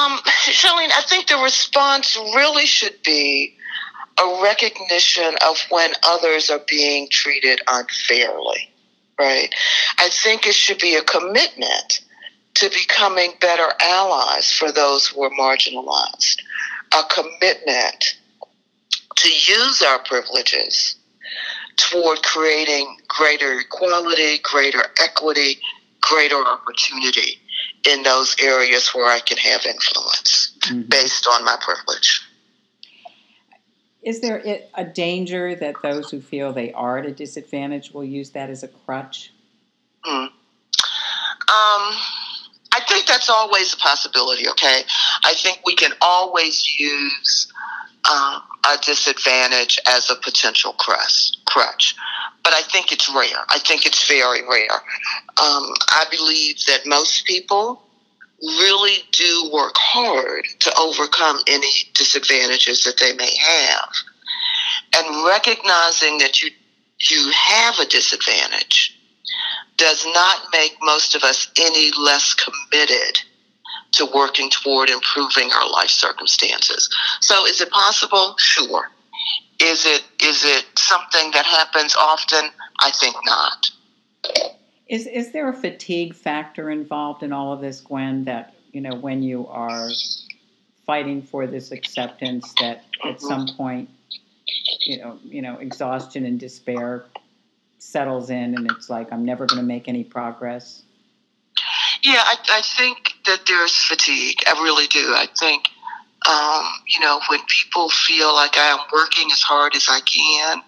Um, 0.00 0.18
Charlene, 0.46 0.92
I 0.92 1.02
think 1.08 1.26
the 1.26 1.38
response 1.38 2.16
really 2.16 2.66
should 2.66 3.02
be 3.02 3.56
a 4.18 4.42
recognition 4.42 5.34
of 5.46 5.60
when 5.70 5.92
others 6.04 6.50
are 6.50 6.60
being 6.68 7.08
treated 7.10 7.60
unfairly, 7.66 8.70
right? 9.18 9.54
I 9.98 10.08
think 10.10 10.46
it 10.46 10.54
should 10.54 10.78
be 10.78 10.94
a 10.94 11.02
commitment 11.02 12.00
to 12.54 12.70
becoming 12.70 13.32
better 13.40 13.68
allies 13.80 14.52
for 14.52 14.72
those 14.72 15.06
who 15.06 15.22
are 15.22 15.30
marginalized, 15.30 16.40
a 16.92 17.02
commitment 17.08 18.16
to 19.16 19.28
use 19.28 19.82
our 19.82 19.98
privileges 20.00 20.96
toward 21.76 22.22
creating 22.22 22.96
greater 23.08 23.60
equality, 23.60 24.38
greater 24.42 24.82
equity, 25.00 25.58
greater 26.00 26.36
opportunity 26.36 27.40
in 27.88 28.02
those 28.02 28.36
areas 28.40 28.88
where 28.88 29.06
I 29.06 29.20
can 29.20 29.36
have 29.38 29.64
influence 29.66 30.56
mm-hmm. 30.60 30.82
based 30.82 31.28
on 31.28 31.44
my 31.44 31.56
privilege. 31.60 32.27
Is 34.08 34.20
there 34.20 34.42
a 34.72 34.84
danger 34.84 35.54
that 35.56 35.82
those 35.82 36.10
who 36.10 36.22
feel 36.22 36.54
they 36.54 36.72
are 36.72 36.96
at 36.96 37.04
a 37.04 37.12
disadvantage 37.12 37.92
will 37.92 38.06
use 38.06 38.30
that 38.30 38.48
as 38.48 38.62
a 38.62 38.68
crutch? 38.68 39.34
Mm. 40.02 40.28
Um, 40.28 40.32
I 42.72 42.80
think 42.88 43.06
that's 43.06 43.28
always 43.28 43.74
a 43.74 43.76
possibility, 43.76 44.48
okay? 44.48 44.80
I 45.24 45.34
think 45.34 45.60
we 45.66 45.74
can 45.74 45.92
always 46.00 46.80
use 46.80 47.52
um, 48.10 48.40
a 48.64 48.78
disadvantage 48.82 49.78
as 49.86 50.08
a 50.08 50.14
potential 50.14 50.72
crutch. 50.72 51.94
But 52.42 52.54
I 52.54 52.62
think 52.62 52.92
it's 52.92 53.10
rare. 53.10 53.44
I 53.50 53.58
think 53.58 53.84
it's 53.84 54.08
very 54.08 54.40
rare. 54.40 54.72
Um, 55.36 55.74
I 55.90 56.06
believe 56.10 56.64
that 56.64 56.86
most 56.86 57.26
people 57.26 57.82
really 58.42 58.98
do 59.12 59.50
work 59.52 59.74
hard 59.76 60.44
to 60.60 60.72
overcome 60.78 61.38
any 61.48 61.72
disadvantages 61.94 62.84
that 62.84 62.98
they 62.98 63.12
may 63.14 63.34
have. 63.36 63.90
And 64.96 65.26
recognizing 65.26 66.18
that 66.18 66.42
you 66.42 66.50
you 67.10 67.30
have 67.30 67.78
a 67.78 67.86
disadvantage 67.86 68.98
does 69.76 70.04
not 70.06 70.40
make 70.52 70.76
most 70.82 71.14
of 71.14 71.22
us 71.22 71.48
any 71.56 71.92
less 71.96 72.34
committed 72.34 73.20
to 73.92 74.06
working 74.12 74.50
toward 74.50 74.90
improving 74.90 75.50
our 75.52 75.70
life 75.70 75.90
circumstances. 75.90 76.90
So 77.20 77.46
is 77.46 77.60
it 77.60 77.70
possible? 77.70 78.34
Sure. 78.38 78.90
Is 79.60 79.86
it 79.86 80.02
is 80.22 80.44
it 80.44 80.64
something 80.76 81.30
that 81.32 81.46
happens 81.46 81.94
often? 81.96 82.50
I 82.80 82.90
think 82.90 83.16
not. 83.24 83.70
Is 84.88 85.06
is 85.06 85.32
there 85.32 85.48
a 85.48 85.54
fatigue 85.54 86.14
factor 86.14 86.70
involved 86.70 87.22
in 87.22 87.32
all 87.32 87.52
of 87.52 87.60
this, 87.60 87.80
Gwen? 87.80 88.24
That 88.24 88.54
you 88.72 88.80
know 88.80 88.94
when 88.94 89.22
you 89.22 89.46
are 89.48 89.90
fighting 90.86 91.20
for 91.20 91.46
this 91.46 91.70
acceptance 91.70 92.54
that 92.60 92.82
at 93.04 93.20
some 93.20 93.46
point, 93.58 93.90
you 94.80 94.98
know, 94.98 95.18
you 95.22 95.42
know, 95.42 95.58
exhaustion 95.58 96.24
and 96.24 96.40
despair 96.40 97.04
settles 97.78 98.30
in, 98.30 98.56
and 98.56 98.70
it's 98.70 98.88
like 98.88 99.12
I'm 99.12 99.24
never 99.24 99.44
going 99.44 99.60
to 99.60 99.66
make 99.66 99.88
any 99.88 100.02
progress. 100.02 100.82
Yeah, 102.02 102.22
I, 102.24 102.36
I 102.50 102.62
think 102.62 103.12
that 103.26 103.40
there's 103.46 103.76
fatigue. 103.76 104.38
I 104.46 104.52
really 104.62 104.86
do. 104.86 105.12
I 105.14 105.26
think, 105.38 105.68
um, 106.26 106.64
you 106.86 107.00
know, 107.00 107.20
when 107.28 107.40
people 107.48 107.90
feel 107.90 108.32
like 108.32 108.56
I 108.56 108.68
am 108.68 108.78
working 108.90 109.28
as 109.30 109.42
hard 109.42 109.74
as 109.74 109.88
I 109.90 110.00
can 110.00 110.62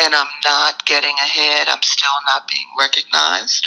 and 0.00 0.14
I'm 0.14 0.26
not 0.44 0.84
getting 0.86 1.14
ahead, 1.14 1.68
I'm 1.68 1.82
still 1.82 2.10
not 2.26 2.48
being 2.48 2.66
recognized, 2.78 3.66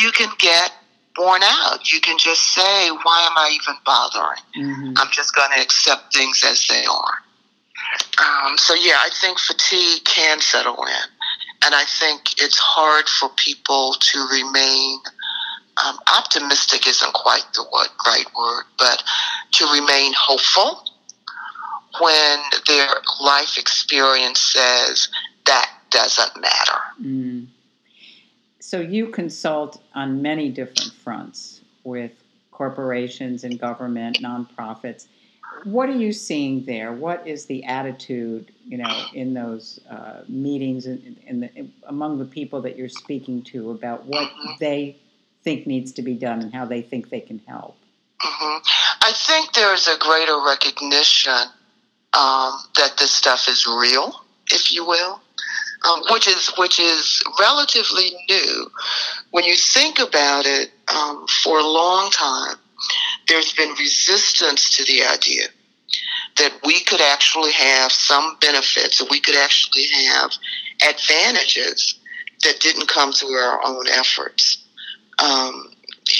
you 0.00 0.12
can 0.12 0.30
get 0.38 0.72
worn 1.18 1.42
out. 1.42 1.92
You 1.92 2.00
can 2.00 2.16
just 2.18 2.54
say, 2.54 2.90
why 2.90 3.26
am 3.26 3.36
I 3.36 3.50
even 3.54 3.74
bothering? 3.84 4.42
Mm-hmm. 4.56 4.92
I'm 4.96 5.10
just 5.10 5.34
going 5.34 5.50
to 5.56 5.60
accept 5.60 6.14
things 6.14 6.42
as 6.46 6.66
they 6.68 6.84
are. 6.84 7.18
Um, 8.18 8.56
so, 8.56 8.74
yeah, 8.74 8.98
I 8.98 9.10
think 9.20 9.38
fatigue 9.38 10.04
can 10.04 10.40
settle 10.40 10.82
in. 10.84 11.08
And 11.64 11.74
I 11.74 11.84
think 11.98 12.40
it's 12.40 12.58
hard 12.58 13.08
for 13.08 13.28
people 13.30 13.94
to 13.98 14.26
remain 14.30 14.98
um, 15.84 15.98
optimistic 16.16 16.86
isn't 16.88 17.12
quite 17.12 17.46
the 17.54 17.64
word, 17.72 17.88
right 18.06 18.26
word, 18.36 18.64
but 18.78 19.02
to 19.52 19.66
remain 19.72 20.12
hopeful 20.16 20.87
when 22.00 22.38
their 22.66 22.88
life 23.20 23.58
experience 23.58 24.40
says 24.40 25.08
that 25.46 25.70
doesn't 25.90 26.40
matter. 26.40 26.80
Mm. 27.02 27.46
So 28.60 28.80
you 28.80 29.08
consult 29.08 29.82
on 29.94 30.20
many 30.20 30.50
different 30.50 30.92
fronts 30.92 31.60
with 31.84 32.12
corporations 32.50 33.44
and 33.44 33.58
government, 33.58 34.18
nonprofits. 34.20 35.06
What 35.64 35.88
are 35.88 35.96
you 35.96 36.12
seeing 36.12 36.64
there? 36.66 36.92
What 36.92 37.26
is 37.26 37.46
the 37.46 37.64
attitude, 37.64 38.52
you 38.66 38.78
know, 38.78 39.06
in 39.14 39.32
those 39.32 39.80
uh, 39.90 40.22
meetings 40.28 40.86
and 40.86 41.42
the, 41.42 41.68
among 41.86 42.18
the 42.18 42.24
people 42.24 42.60
that 42.62 42.76
you're 42.76 42.88
speaking 42.88 43.42
to 43.44 43.70
about 43.70 44.04
what 44.04 44.28
mm-hmm. 44.28 44.52
they 44.60 44.98
think 45.42 45.66
needs 45.66 45.92
to 45.92 46.02
be 46.02 46.14
done 46.14 46.42
and 46.42 46.52
how 46.52 46.66
they 46.66 46.82
think 46.82 47.08
they 47.08 47.20
can 47.20 47.40
help? 47.46 47.76
Mm-hmm. 48.20 48.58
I 49.02 49.12
think 49.14 49.52
there's 49.54 49.88
a 49.88 49.96
greater 49.98 50.38
recognition 50.44 51.32
um, 52.14 52.58
that 52.76 52.96
this 52.98 53.10
stuff 53.10 53.48
is 53.48 53.66
real, 53.66 54.24
if 54.50 54.72
you 54.72 54.84
will, 54.86 55.20
um, 55.88 56.02
which 56.10 56.26
is 56.28 56.50
which 56.58 56.80
is 56.80 57.22
relatively 57.38 58.10
new. 58.28 58.70
When 59.30 59.44
you 59.44 59.56
think 59.56 59.98
about 59.98 60.46
it, 60.46 60.70
um, 60.94 61.26
for 61.42 61.58
a 61.58 61.66
long 61.66 62.10
time, 62.10 62.56
there's 63.28 63.52
been 63.52 63.70
resistance 63.78 64.76
to 64.76 64.84
the 64.84 65.04
idea 65.04 65.46
that 66.36 66.52
we 66.64 66.80
could 66.84 67.00
actually 67.00 67.52
have 67.52 67.90
some 67.92 68.36
benefits, 68.40 68.98
that 68.98 69.10
we 69.10 69.20
could 69.20 69.36
actually 69.36 69.88
have 70.06 70.30
advantages 70.88 71.98
that 72.44 72.60
didn't 72.60 72.88
come 72.88 73.12
through 73.12 73.34
our 73.34 73.60
own 73.64 73.86
efforts 73.88 74.58
um, 75.18 75.70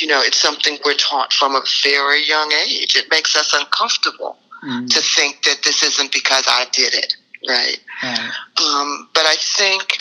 you 0.00 0.06
know, 0.06 0.20
it's 0.22 0.36
something 0.36 0.78
we're 0.84 0.94
taught 0.94 1.32
from 1.32 1.54
a 1.54 1.62
very 1.82 2.24
young 2.26 2.52
age. 2.52 2.96
It 2.96 3.10
makes 3.10 3.36
us 3.36 3.54
uncomfortable 3.54 4.38
mm-hmm. 4.64 4.86
to 4.86 5.00
think 5.00 5.42
that 5.42 5.62
this 5.64 5.82
isn't 5.82 6.12
because 6.12 6.44
I 6.46 6.66
did 6.72 6.94
it, 6.94 7.14
right? 7.48 7.78
right. 8.02 8.30
Um, 8.60 9.08
but 9.14 9.24
I 9.26 9.36
think 9.38 9.98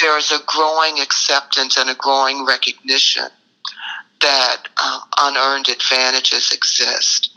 there's 0.00 0.30
a 0.30 0.38
growing 0.46 1.00
acceptance 1.00 1.76
and 1.76 1.90
a 1.90 1.94
growing 1.94 2.44
recognition 2.46 3.28
that 4.20 4.68
um, 4.82 5.00
unearned 5.18 5.68
advantages 5.68 6.52
exist. 6.52 7.30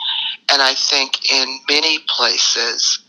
And 0.52 0.62
I 0.62 0.74
think 0.74 1.32
in 1.32 1.60
many 1.70 2.00
places, 2.08 3.00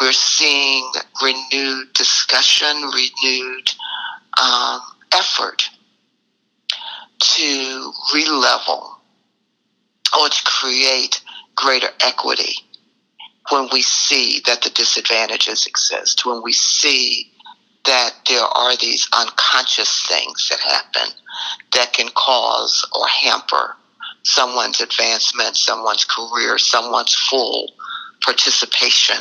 we're 0.00 0.12
seeing 0.12 0.90
renewed 1.22 1.92
discussion, 1.94 2.76
renewed 2.76 3.70
um, 4.40 4.80
effort 5.14 5.70
to 7.18 7.92
relevel 8.14 8.96
or 10.18 10.28
to 10.28 10.42
create 10.44 11.22
greater 11.54 11.88
equity 12.02 12.65
when 13.50 13.68
we 13.72 13.82
see 13.82 14.40
that 14.46 14.62
the 14.62 14.70
disadvantages 14.70 15.66
exist, 15.66 16.26
when 16.26 16.42
we 16.42 16.52
see 16.52 17.32
that 17.84 18.14
there 18.28 18.42
are 18.42 18.76
these 18.76 19.08
unconscious 19.16 20.06
things 20.08 20.48
that 20.48 20.60
happen 20.60 21.14
that 21.72 21.92
can 21.92 22.08
cause 22.14 22.84
or 22.98 23.06
hamper 23.06 23.76
someone's 24.26 24.80
advancement, 24.80 25.56
someone's 25.56 26.04
career, 26.04 26.58
someone's 26.58 27.14
full 27.14 27.72
participation 28.24 29.16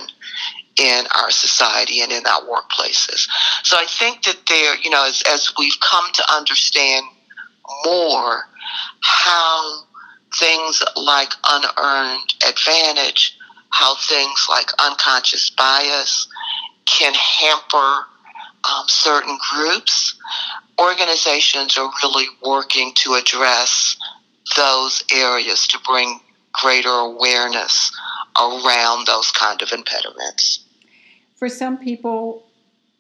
in 0.82 1.06
our 1.16 1.30
society 1.30 2.02
and 2.02 2.12
in 2.12 2.26
our 2.26 2.42
workplaces. 2.42 3.28
So 3.64 3.78
I 3.78 3.86
think 3.88 4.24
that 4.24 4.38
there, 4.50 4.76
you 4.82 4.90
know, 4.90 5.06
as, 5.06 5.22
as 5.32 5.54
we've 5.60 5.80
come 5.80 6.06
to 6.14 6.34
understand 6.34 7.06
more 7.86 8.50
how 9.02 9.84
things 10.34 10.84
like 10.96 11.34
unearned 11.48 12.34
advantage, 12.48 13.35
how 13.76 13.94
things 13.96 14.48
like 14.50 14.72
unconscious 14.80 15.50
bias 15.50 16.30
can 16.86 17.14
hamper 17.14 18.06
um, 18.64 18.86
certain 18.88 19.38
groups. 19.52 20.16
Organizations 20.80 21.78
are 21.78 21.92
really 22.02 22.28
working 22.46 22.94
to 22.96 23.16
address 23.16 23.98
those 24.56 25.04
areas 25.14 25.68
to 25.68 25.80
bring 25.86 26.22
greater 26.54 26.90
awareness 26.90 27.92
around 28.40 29.08
those 29.08 29.30
kind 29.32 29.62
of 29.62 29.70
impediments. 29.74 30.64
For 31.36 31.50
some 31.50 31.78
people, 31.78 32.46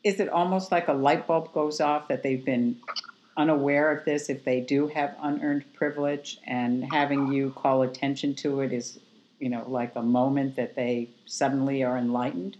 is 0.03 0.19
it 0.19 0.27
almost 0.27 0.73
like 0.73 0.89
a 0.89 0.93
light 0.93 1.25
bulb 1.25 1.53
goes 1.53 1.79
off 1.79 2.09
that 2.09 2.21
they've 2.21 2.43
been 2.43 2.75
unaware 3.37 3.97
of 3.97 4.03
this 4.03 4.29
if 4.29 4.43
they 4.43 4.59
do 4.59 4.87
have 4.87 5.15
unearned 5.21 5.63
privilege 5.73 6.37
and 6.45 6.83
having 6.91 7.31
you 7.31 7.51
call 7.51 7.83
attention 7.83 8.35
to 8.35 8.59
it 8.59 8.73
is 8.73 8.99
you 9.39 9.49
know 9.49 9.63
like 9.67 9.95
a 9.95 10.01
moment 10.01 10.55
that 10.55 10.75
they 10.75 11.09
suddenly 11.25 11.83
are 11.83 11.97
enlightened 11.97 12.57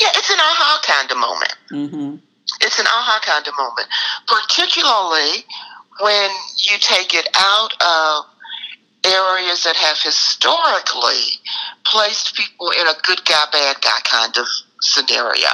yeah 0.00 0.08
it's 0.14 0.30
an 0.30 0.38
aha 0.38 0.80
kind 0.84 1.10
of 1.10 1.18
moment 1.18 1.54
mm-hmm. 1.70 2.16
it's 2.60 2.78
an 2.78 2.86
aha 2.86 3.20
kind 3.22 3.46
of 3.46 3.54
moment 3.58 3.88
particularly 4.26 5.44
when 6.00 6.30
you 6.58 6.76
take 6.78 7.14
it 7.14 7.28
out 7.34 7.72
of 7.80 8.24
areas 9.04 9.64
that 9.64 9.76
have 9.76 9.98
historically 10.00 11.38
placed 11.84 12.34
people 12.34 12.70
in 12.70 12.86
a 12.86 12.94
good 13.02 13.24
guy 13.24 13.44
bad 13.52 13.76
guy 13.80 13.98
kind 14.04 14.36
of 14.36 14.46
scenario 14.80 15.48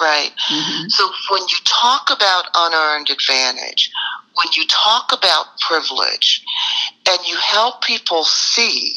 right? 0.00 0.30
Mm-hmm. 0.50 0.88
So 0.88 1.10
when 1.30 1.42
you 1.42 1.56
talk 1.64 2.10
about 2.14 2.44
unearned 2.54 3.10
advantage, 3.10 3.90
when 4.34 4.48
you 4.56 4.64
talk 4.68 5.12
about 5.12 5.58
privilege, 5.60 6.44
and 7.08 7.18
you 7.26 7.36
help 7.36 7.82
people 7.82 8.24
see 8.24 8.94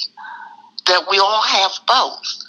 that 0.88 1.06
we 1.10 1.20
all 1.20 1.42
have 1.44 1.72
both, 1.88 2.44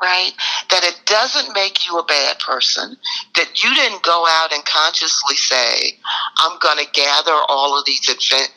right? 0.00 0.32
That 0.70 0.84
it 0.84 1.00
doesn't 1.06 1.54
make 1.54 1.86
you 1.86 1.98
a 1.98 2.04
bad 2.04 2.38
person, 2.38 2.96
that 3.36 3.62
you 3.62 3.74
didn't 3.74 4.02
go 4.02 4.26
out 4.28 4.52
and 4.52 4.64
consciously 4.64 5.36
say, 5.36 5.98
I'm 6.38 6.58
going 6.60 6.78
to 6.78 6.90
gather 6.92 7.38
all 7.48 7.78
of 7.78 7.84
these 7.84 8.08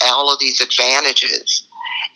all 0.05 0.31
of 0.33 0.39
these 0.39 0.61
advantages 0.61 1.67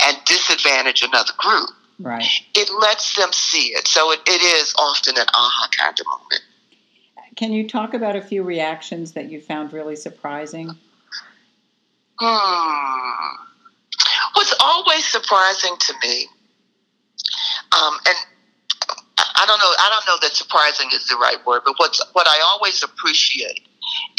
and 0.03 0.17
disadvantage 0.25 1.01
another 1.03 1.33
group. 1.37 1.69
Right. 1.99 2.25
It 2.55 2.69
lets 2.81 3.15
them 3.15 3.31
see 3.31 3.73
it. 3.73 3.87
So 3.87 4.11
it, 4.11 4.21
it 4.25 4.41
is 4.41 4.73
often 4.77 5.17
an 5.17 5.27
aha 5.33 5.69
kind 5.77 5.99
of 5.99 6.05
moment. 6.07 6.41
Can 7.35 7.53
you 7.53 7.67
talk 7.67 7.93
about 7.93 8.15
a 8.15 8.21
few 8.21 8.43
reactions 8.43 9.13
that 9.13 9.29
you 9.29 9.39
found 9.39 9.71
really 9.71 9.95
surprising? 9.95 10.69
Hmm. 12.19 13.35
What's 14.33 14.53
always 14.59 15.05
surprising 15.05 15.75
to 15.79 15.93
me, 16.03 16.27
um, 17.73 17.93
and 18.07 18.17
I 19.17 19.45
don't 19.45 19.59
know, 19.59 19.73
I 19.79 19.89
don't 19.89 20.07
know 20.07 20.19
that 20.21 20.35
surprising 20.35 20.89
is 20.93 21.07
the 21.07 21.15
right 21.15 21.43
word, 21.45 21.61
but 21.65 21.75
what's 21.77 22.01
what 22.13 22.27
I 22.27 22.39
always 22.45 22.83
appreciate 22.83 23.67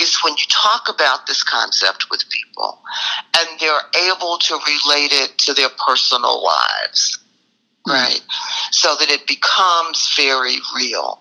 is 0.00 0.18
when 0.24 0.32
you 0.32 0.44
talk 0.48 0.88
about 0.88 1.26
this 1.26 1.42
concept 1.42 2.06
with 2.10 2.24
people 2.28 2.82
and 3.38 3.60
they're 3.60 4.10
able 4.10 4.38
to 4.38 4.54
relate 4.54 5.12
it 5.12 5.38
to 5.38 5.54
their 5.54 5.70
personal 5.86 6.42
lives 6.42 7.18
right? 7.86 8.20
So 8.70 8.94
that 8.98 9.10
it 9.10 9.26
becomes 9.26 10.14
very 10.16 10.56
real. 10.76 11.20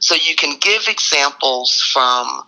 So 0.00 0.14
you 0.14 0.34
can 0.34 0.58
give 0.58 0.82
examples 0.88 1.80
from 1.92 2.42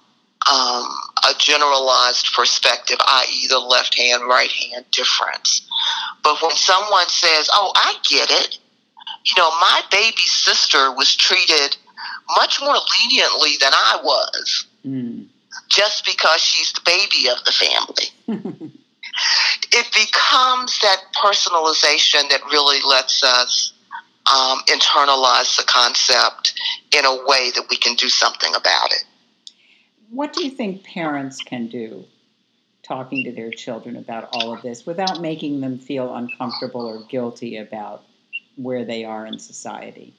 um, 0.51 0.89
a 1.25 1.35
generalized 1.39 2.33
perspective, 2.35 2.97
i.e., 3.01 3.47
the 3.49 3.59
left 3.59 3.97
hand, 3.97 4.25
right 4.25 4.51
hand 4.51 4.85
difference. 4.91 5.67
But 6.25 6.43
when 6.43 6.53
someone 6.53 7.09
says, 7.09 7.49
Oh, 7.53 7.73
I 7.77 7.95
get 8.09 8.31
it, 8.31 8.59
you 9.25 9.35
know, 9.37 9.51
my 9.61 9.83
baby 9.91 10.23
sister 10.23 10.93
was 10.93 11.15
treated 11.15 11.77
much 12.37 12.61
more 12.61 12.77
leniently 13.01 13.57
than 13.61 13.73
I 13.73 14.01
was 14.03 14.67
mm. 14.85 15.27
just 15.69 16.05
because 16.05 16.41
she's 16.41 16.73
the 16.73 16.81
baby 16.85 17.29
of 17.29 17.45
the 17.45 17.53
family. 17.53 18.73
it 19.73 19.87
becomes 19.95 20.79
that 20.81 21.03
personalization 21.23 22.29
that 22.31 22.41
really 22.51 22.81
lets 22.89 23.23
us 23.23 23.73
um, 24.27 24.61
internalize 24.69 25.57
the 25.57 25.65
concept 25.67 26.55
in 26.97 27.05
a 27.05 27.25
way 27.27 27.51
that 27.55 27.67
we 27.71 27.77
can 27.77 27.95
do 27.95 28.09
something 28.09 28.53
about 28.55 28.93
it. 28.93 29.05
What 30.11 30.33
do 30.33 30.45
you 30.45 30.51
think 30.51 30.85
parents 30.85 31.43
can 31.43 31.69
do 31.69 32.05
talking 32.83 33.25
to 33.25 33.33
their 33.33 33.51
children 33.51 33.97
about 33.97 34.29
all 34.33 34.53
of 34.53 34.63
this 34.63 34.85
without 34.85 35.21
making 35.21 35.61
them 35.61 35.79
feel 35.79 36.15
uncomfortable 36.15 36.87
or 36.87 37.05
guilty 37.09 37.57
about 37.57 38.05
where 38.57 38.85
they 38.85 39.05
are 39.05 39.27
in 39.27 39.39
society? 39.39 40.15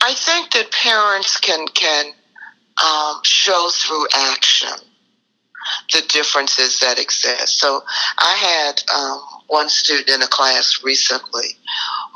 I 0.00 0.14
think 0.14 0.52
that 0.52 0.70
parents 0.70 1.38
can 1.38 1.66
can 1.68 2.12
um, 2.82 3.20
show 3.24 3.70
through 3.72 4.06
action 4.14 4.76
the 5.92 6.02
differences 6.08 6.80
that 6.80 6.98
exist. 6.98 7.58
So 7.58 7.82
I 8.18 8.34
had 8.34 8.82
um, 8.94 9.20
one 9.46 9.68
student 9.68 10.10
in 10.10 10.22
a 10.22 10.26
class 10.26 10.82
recently 10.84 11.56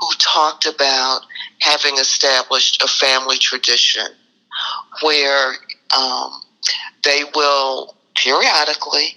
who 0.00 0.08
talked 0.18 0.66
about 0.66 1.20
having 1.60 1.96
established 1.96 2.82
a 2.82 2.88
family 2.88 3.38
tradition 3.38 4.06
where 5.02 5.54
um, 5.96 6.42
they 7.04 7.22
will 7.34 7.96
periodically, 8.16 9.16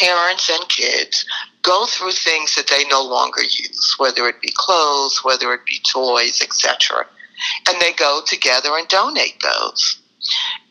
parents 0.00 0.48
and 0.50 0.68
kids, 0.68 1.26
go 1.62 1.86
through 1.86 2.12
things 2.12 2.54
that 2.54 2.68
they 2.68 2.84
no 2.88 3.02
longer 3.02 3.42
use, 3.42 3.94
whether 3.98 4.26
it 4.28 4.40
be 4.40 4.52
clothes, 4.54 5.20
whether 5.22 5.52
it 5.52 5.66
be 5.66 5.80
toys, 5.92 6.40
etc. 6.42 7.06
And 7.68 7.80
they 7.80 7.92
go 7.92 8.20
together 8.26 8.70
and 8.72 8.88
donate 8.88 9.42
those. 9.42 10.00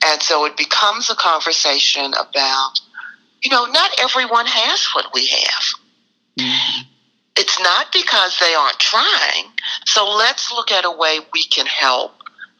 And 0.05 0.21
so 0.21 0.45
it 0.45 0.57
becomes 0.57 1.09
a 1.09 1.15
conversation 1.15 2.13
about, 2.13 2.79
you 3.43 3.51
know, 3.51 3.65
not 3.65 3.91
everyone 3.99 4.45
has 4.47 4.85
what 4.93 5.07
we 5.13 5.27
have. 5.27 5.63
Mm-hmm. 6.39 6.81
It's 7.37 7.59
not 7.61 7.87
because 7.93 8.37
they 8.39 8.53
aren't 8.53 8.79
trying. 8.79 9.45
So 9.85 10.09
let's 10.09 10.51
look 10.51 10.71
at 10.71 10.85
a 10.85 10.91
way 10.91 11.19
we 11.33 11.43
can 11.45 11.65
help 11.65 12.18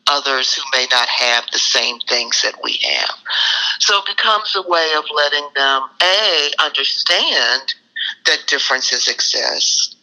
others 0.10 0.54
who 0.54 0.62
may 0.74 0.88
not 0.92 1.08
have 1.08 1.46
the 1.52 1.60
same 1.60 2.00
things 2.02 2.42
that 2.42 2.56
we 2.64 2.80
have. 2.84 3.16
So 3.80 4.00
it 4.00 4.06
becomes 4.06 4.56
a 4.56 4.68
way 4.68 4.90
of 4.98 5.06
letting 5.16 5.48
them, 5.56 5.84
A, 6.02 6.52
understand 6.60 7.76
that 8.26 8.48
differences 8.48 9.08
exist 9.08 9.98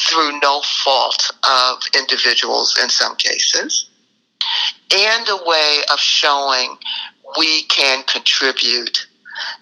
through 0.00 0.38
no 0.40 0.60
fault 0.62 1.30
of 1.48 1.82
individuals 1.98 2.78
in 2.82 2.88
some 2.88 3.16
cases, 3.16 3.88
and 4.94 5.26
a 5.28 5.44
way 5.44 5.80
of 5.92 5.98
showing 5.98 6.76
we 7.38 7.62
can 7.64 8.02
contribute 8.04 9.06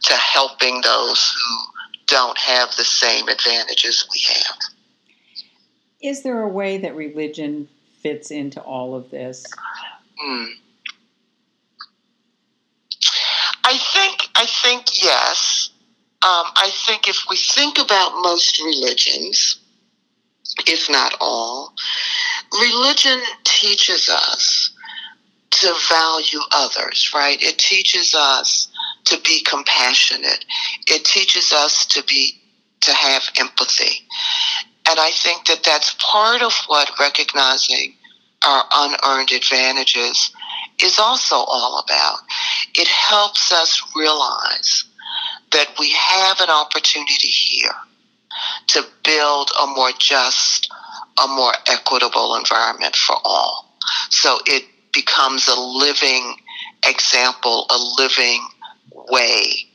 to 0.02 0.14
helping 0.14 0.80
those 0.82 1.32
who 1.32 1.56
don't 2.06 2.38
have 2.38 2.74
the 2.76 2.84
same 2.84 3.28
advantages 3.28 4.06
we 4.12 4.20
have. 4.34 4.56
Is 6.02 6.22
there 6.22 6.42
a 6.42 6.48
way 6.48 6.78
that 6.78 6.94
religion 6.94 7.68
fits 8.04 8.30
into 8.30 8.60
all 8.60 8.94
of 8.94 9.10
this? 9.10 9.44
Hmm. 10.20 10.44
I 13.64 13.78
think 13.78 14.28
I 14.36 14.46
think 14.46 15.02
yes. 15.02 15.70
Um, 16.22 16.46
I 16.56 16.70
think 16.86 17.08
if 17.08 17.24
we 17.28 17.36
think 17.36 17.78
about 17.78 18.22
most 18.22 18.60
religions, 18.62 19.58
if 20.66 20.88
not 20.88 21.14
all, 21.20 21.74
religion 22.52 23.20
teaches 23.44 24.08
us 24.08 24.70
to 25.50 25.74
value 25.88 26.40
others, 26.52 27.10
right? 27.14 27.42
It 27.42 27.58
teaches 27.58 28.14
us 28.14 28.68
to 29.04 29.18
be 29.20 29.42
compassionate. 29.42 30.44
It 30.86 31.04
teaches 31.04 31.52
us 31.52 31.86
to 31.86 32.02
be 32.04 32.40
to 32.82 32.92
have 32.92 33.30
empathy. 33.38 34.06
And 34.88 35.00
I 35.00 35.10
think 35.10 35.46
that 35.46 35.62
that's 35.64 35.96
part 35.98 36.42
of 36.42 36.52
what 36.66 36.90
recognizing 37.00 37.94
our 38.46 38.64
unearned 38.74 39.32
advantages 39.32 40.30
is 40.82 40.98
also 40.98 41.36
all 41.36 41.82
about. 41.84 42.18
It 42.74 42.88
helps 42.88 43.52
us 43.52 43.82
realize 43.96 44.84
that 45.52 45.68
we 45.78 45.90
have 45.90 46.40
an 46.40 46.50
opportunity 46.50 47.28
here 47.28 47.74
to 48.68 48.82
build 49.04 49.50
a 49.62 49.66
more 49.66 49.92
just, 49.98 50.70
a 51.22 51.28
more 51.28 51.52
equitable 51.68 52.36
environment 52.36 52.96
for 52.96 53.16
all. 53.24 53.78
So 54.10 54.38
it 54.46 54.64
becomes 54.92 55.48
a 55.48 55.58
living 55.58 56.36
example, 56.86 57.66
a 57.70 57.78
living 57.98 58.46
way 58.92 59.70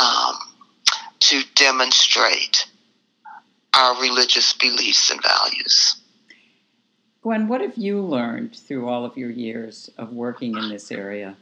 um, 0.00 0.36
to 1.20 1.42
demonstrate 1.54 2.67
our 3.78 4.00
religious 4.00 4.52
beliefs 4.52 5.10
and 5.10 5.22
values. 5.22 5.96
Gwen, 7.22 7.46
what 7.46 7.60
have 7.60 7.76
you 7.76 8.00
learned 8.00 8.56
through 8.56 8.88
all 8.88 9.04
of 9.04 9.16
your 9.16 9.30
years 9.30 9.90
of 9.98 10.12
working 10.12 10.56
in 10.56 10.68
this 10.68 10.90
area? 10.90 11.36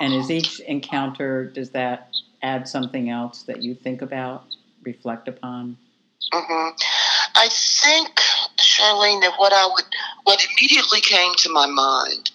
And 0.00 0.12
is 0.12 0.30
each 0.30 0.60
encounter, 0.60 1.46
does 1.46 1.70
that 1.70 2.10
add 2.42 2.68
something 2.68 3.10
else 3.10 3.42
that 3.44 3.62
you 3.62 3.74
think 3.74 4.02
about, 4.02 4.44
reflect 4.82 5.28
upon? 5.28 5.76
Mm-hmm. 6.32 6.76
I 7.34 7.48
think, 7.48 8.20
Charlene, 8.58 9.20
that 9.22 9.34
what 9.36 9.52
I 9.52 9.66
would, 9.66 9.84
what 10.24 10.46
immediately 10.46 11.00
came 11.00 11.34
to 11.36 11.52
my 11.52 11.66
mind 11.66 12.30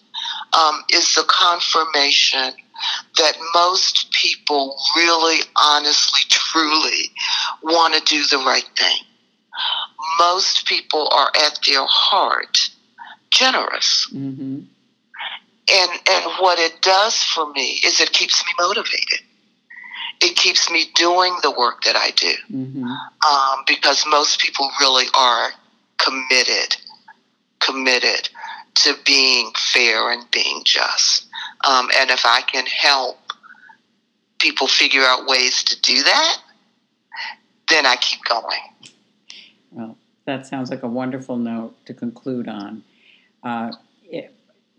um, 0.53 0.83
is 0.91 1.13
the 1.15 1.25
confirmation 1.27 2.53
that 3.17 3.37
most 3.53 4.04
people 4.25 4.77
really, 4.95 5.39
honestly, 5.61 6.21
truly 6.29 7.11
want 7.61 7.93
to 7.93 8.01
do 8.01 8.23
the 8.25 8.37
right 8.37 8.69
thing 8.77 9.05
most 10.19 10.65
people 10.65 11.09
are 11.11 11.31
at 11.35 11.59
their 11.65 11.85
heart 11.85 12.69
generous. 13.31 14.09
Mm-hmm. 14.13 14.61
And 15.73 15.91
and 16.09 16.31
what 16.39 16.59
it 16.59 16.81
does 16.81 17.23
for 17.23 17.51
me 17.51 17.79
is 17.83 17.99
it 17.99 18.11
keeps 18.11 18.43
me 18.45 18.51
motivated. 18.59 19.19
It 20.21 20.35
keeps 20.35 20.69
me 20.69 20.85
doing 20.95 21.35
the 21.41 21.51
work 21.51 21.83
that 21.83 21.95
I 21.95 22.11
do 22.11 22.33
mm-hmm. 22.51 22.85
um, 22.85 23.63
because 23.67 24.05
most 24.07 24.39
people 24.39 24.69
really 24.79 25.07
are 25.17 25.49
committed, 25.97 26.77
committed 27.59 28.29
to 28.75 28.95
being 29.05 29.51
fair 29.73 30.11
and 30.11 30.29
being 30.31 30.61
just. 30.63 31.27
Um, 31.67 31.89
and 31.99 32.11
if 32.11 32.25
I 32.25 32.41
can 32.41 32.65
help 32.65 33.17
people 34.45 34.67
figure 34.67 35.01
out 35.01 35.25
ways 35.25 35.63
to 35.63 35.81
do 35.81 36.03
that, 36.03 36.37
then 37.67 37.83
I 37.83 37.95
keep 37.95 38.23
going. 38.25 38.91
Well, 39.71 39.97
that 40.25 40.45
sounds 40.45 40.69
like 40.69 40.83
a 40.83 40.87
wonderful 40.87 41.35
note 41.37 41.83
to 41.87 41.95
conclude 41.95 42.47
on. 42.47 42.83
Uh, 43.43 43.71
it, 44.03 44.35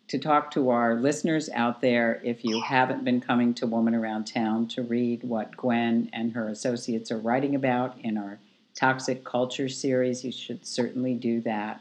to 0.07 0.21
talk 0.21 0.53
to 0.53 0.71
our 0.71 0.95
listeners 0.95 1.51
out 1.53 1.81
there, 1.81 2.21
if 2.23 2.45
you 2.45 2.63
haven't 2.63 3.03
been 3.05 3.21
coming 3.21 3.55
to 3.55 3.67
Woman 3.67 3.93
Around 3.93 4.29
Town 4.29 4.69
to 4.69 4.83
read 4.83 5.25
what 5.25 5.57
Gwen 5.57 6.11
and 6.13 6.33
her 6.35 6.49
associates 6.49 7.11
are 7.11 7.19
writing 7.19 7.57
about 7.57 7.99
in 8.05 8.17
our 8.17 8.39
Toxic 8.77 9.25
Culture 9.25 9.69
series, 9.69 10.25
you 10.25 10.31
should 10.31 10.65
certainly 10.65 11.15
do 11.15 11.41
that. 11.41 11.81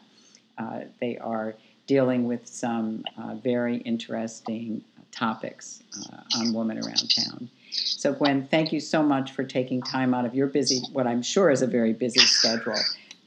Uh, 0.58 0.80
they 1.00 1.20
are 1.20 1.54
dealing 1.86 2.26
with 2.26 2.48
some 2.48 3.06
uh, 3.16 3.36
very 3.36 3.78
interesting 3.78 4.84
topics 5.12 5.84
uh, 6.12 6.40
on 6.40 6.52
Woman 6.52 6.80
Around 6.80 7.14
Town. 7.16 7.50
So, 7.76 8.14
Gwen, 8.14 8.48
thank 8.48 8.72
you 8.72 8.80
so 8.80 9.04
much 9.04 9.32
for 9.32 9.44
taking 9.44 9.82
time 9.82 10.14
out 10.14 10.26
of 10.26 10.36
your 10.36 10.48
busy, 10.48 10.82
what 10.92 11.08
I'm 11.08 11.22
sure 11.22 11.50
is 11.50 11.62
a 11.62 11.68
very 11.68 11.94
busy 11.94 12.20
schedule, 12.20 12.80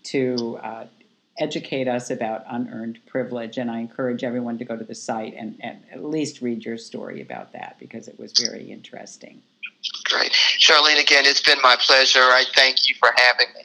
to 0.05 0.59
uh, 0.63 0.87
educate 1.39 1.89
us 1.89 2.11
about 2.11 2.45
unearned 2.49 2.99
privilege. 3.07 3.59
And 3.59 3.71
I 3.71 3.81
encourage 3.81 4.25
everyone 4.25 4.59
to 4.59 4.65
go 4.65 4.77
to 4.77 4.85
the 4.85 4.95
site 4.95 5.35
and, 5.37 5.59
and 5.61 5.83
at 5.93 6.05
least 6.05 6.41
read 6.41 6.65
your 6.65 6.79
story 6.79 7.21
about 7.21 7.53
that 7.53 7.77
because 7.79 8.09
it 8.09 8.19
was 8.19 8.33
very 8.33 8.71
interesting. 8.71 9.43
Great. 10.05 10.33
Charlene, 10.33 11.01
again, 11.01 11.25
it's 11.27 11.43
been 11.43 11.59
my 11.63 11.77
pleasure. 11.81 12.21
I 12.21 12.45
thank 12.55 12.89
you 12.89 12.95
for 12.99 13.11
having 13.17 13.47
me. 13.55 13.63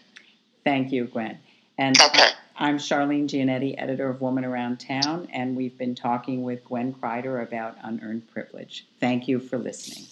Thank 0.63 0.91
you, 0.91 1.05
Gwen. 1.05 1.39
And 1.77 1.99
okay. 1.99 2.29
I'm 2.55 2.77
Charlene 2.77 3.27
Giannetti, 3.27 3.75
editor 3.77 4.09
of 4.09 4.21
Woman 4.21 4.45
Around 4.45 4.79
Town, 4.79 5.27
and 5.33 5.55
we've 5.55 5.77
been 5.77 5.95
talking 5.95 6.43
with 6.43 6.63
Gwen 6.65 6.93
Kreider 6.93 7.41
about 7.41 7.77
unearned 7.81 8.29
privilege. 8.31 8.85
Thank 8.99 9.27
you 9.27 9.39
for 9.39 9.57
listening. 9.57 10.05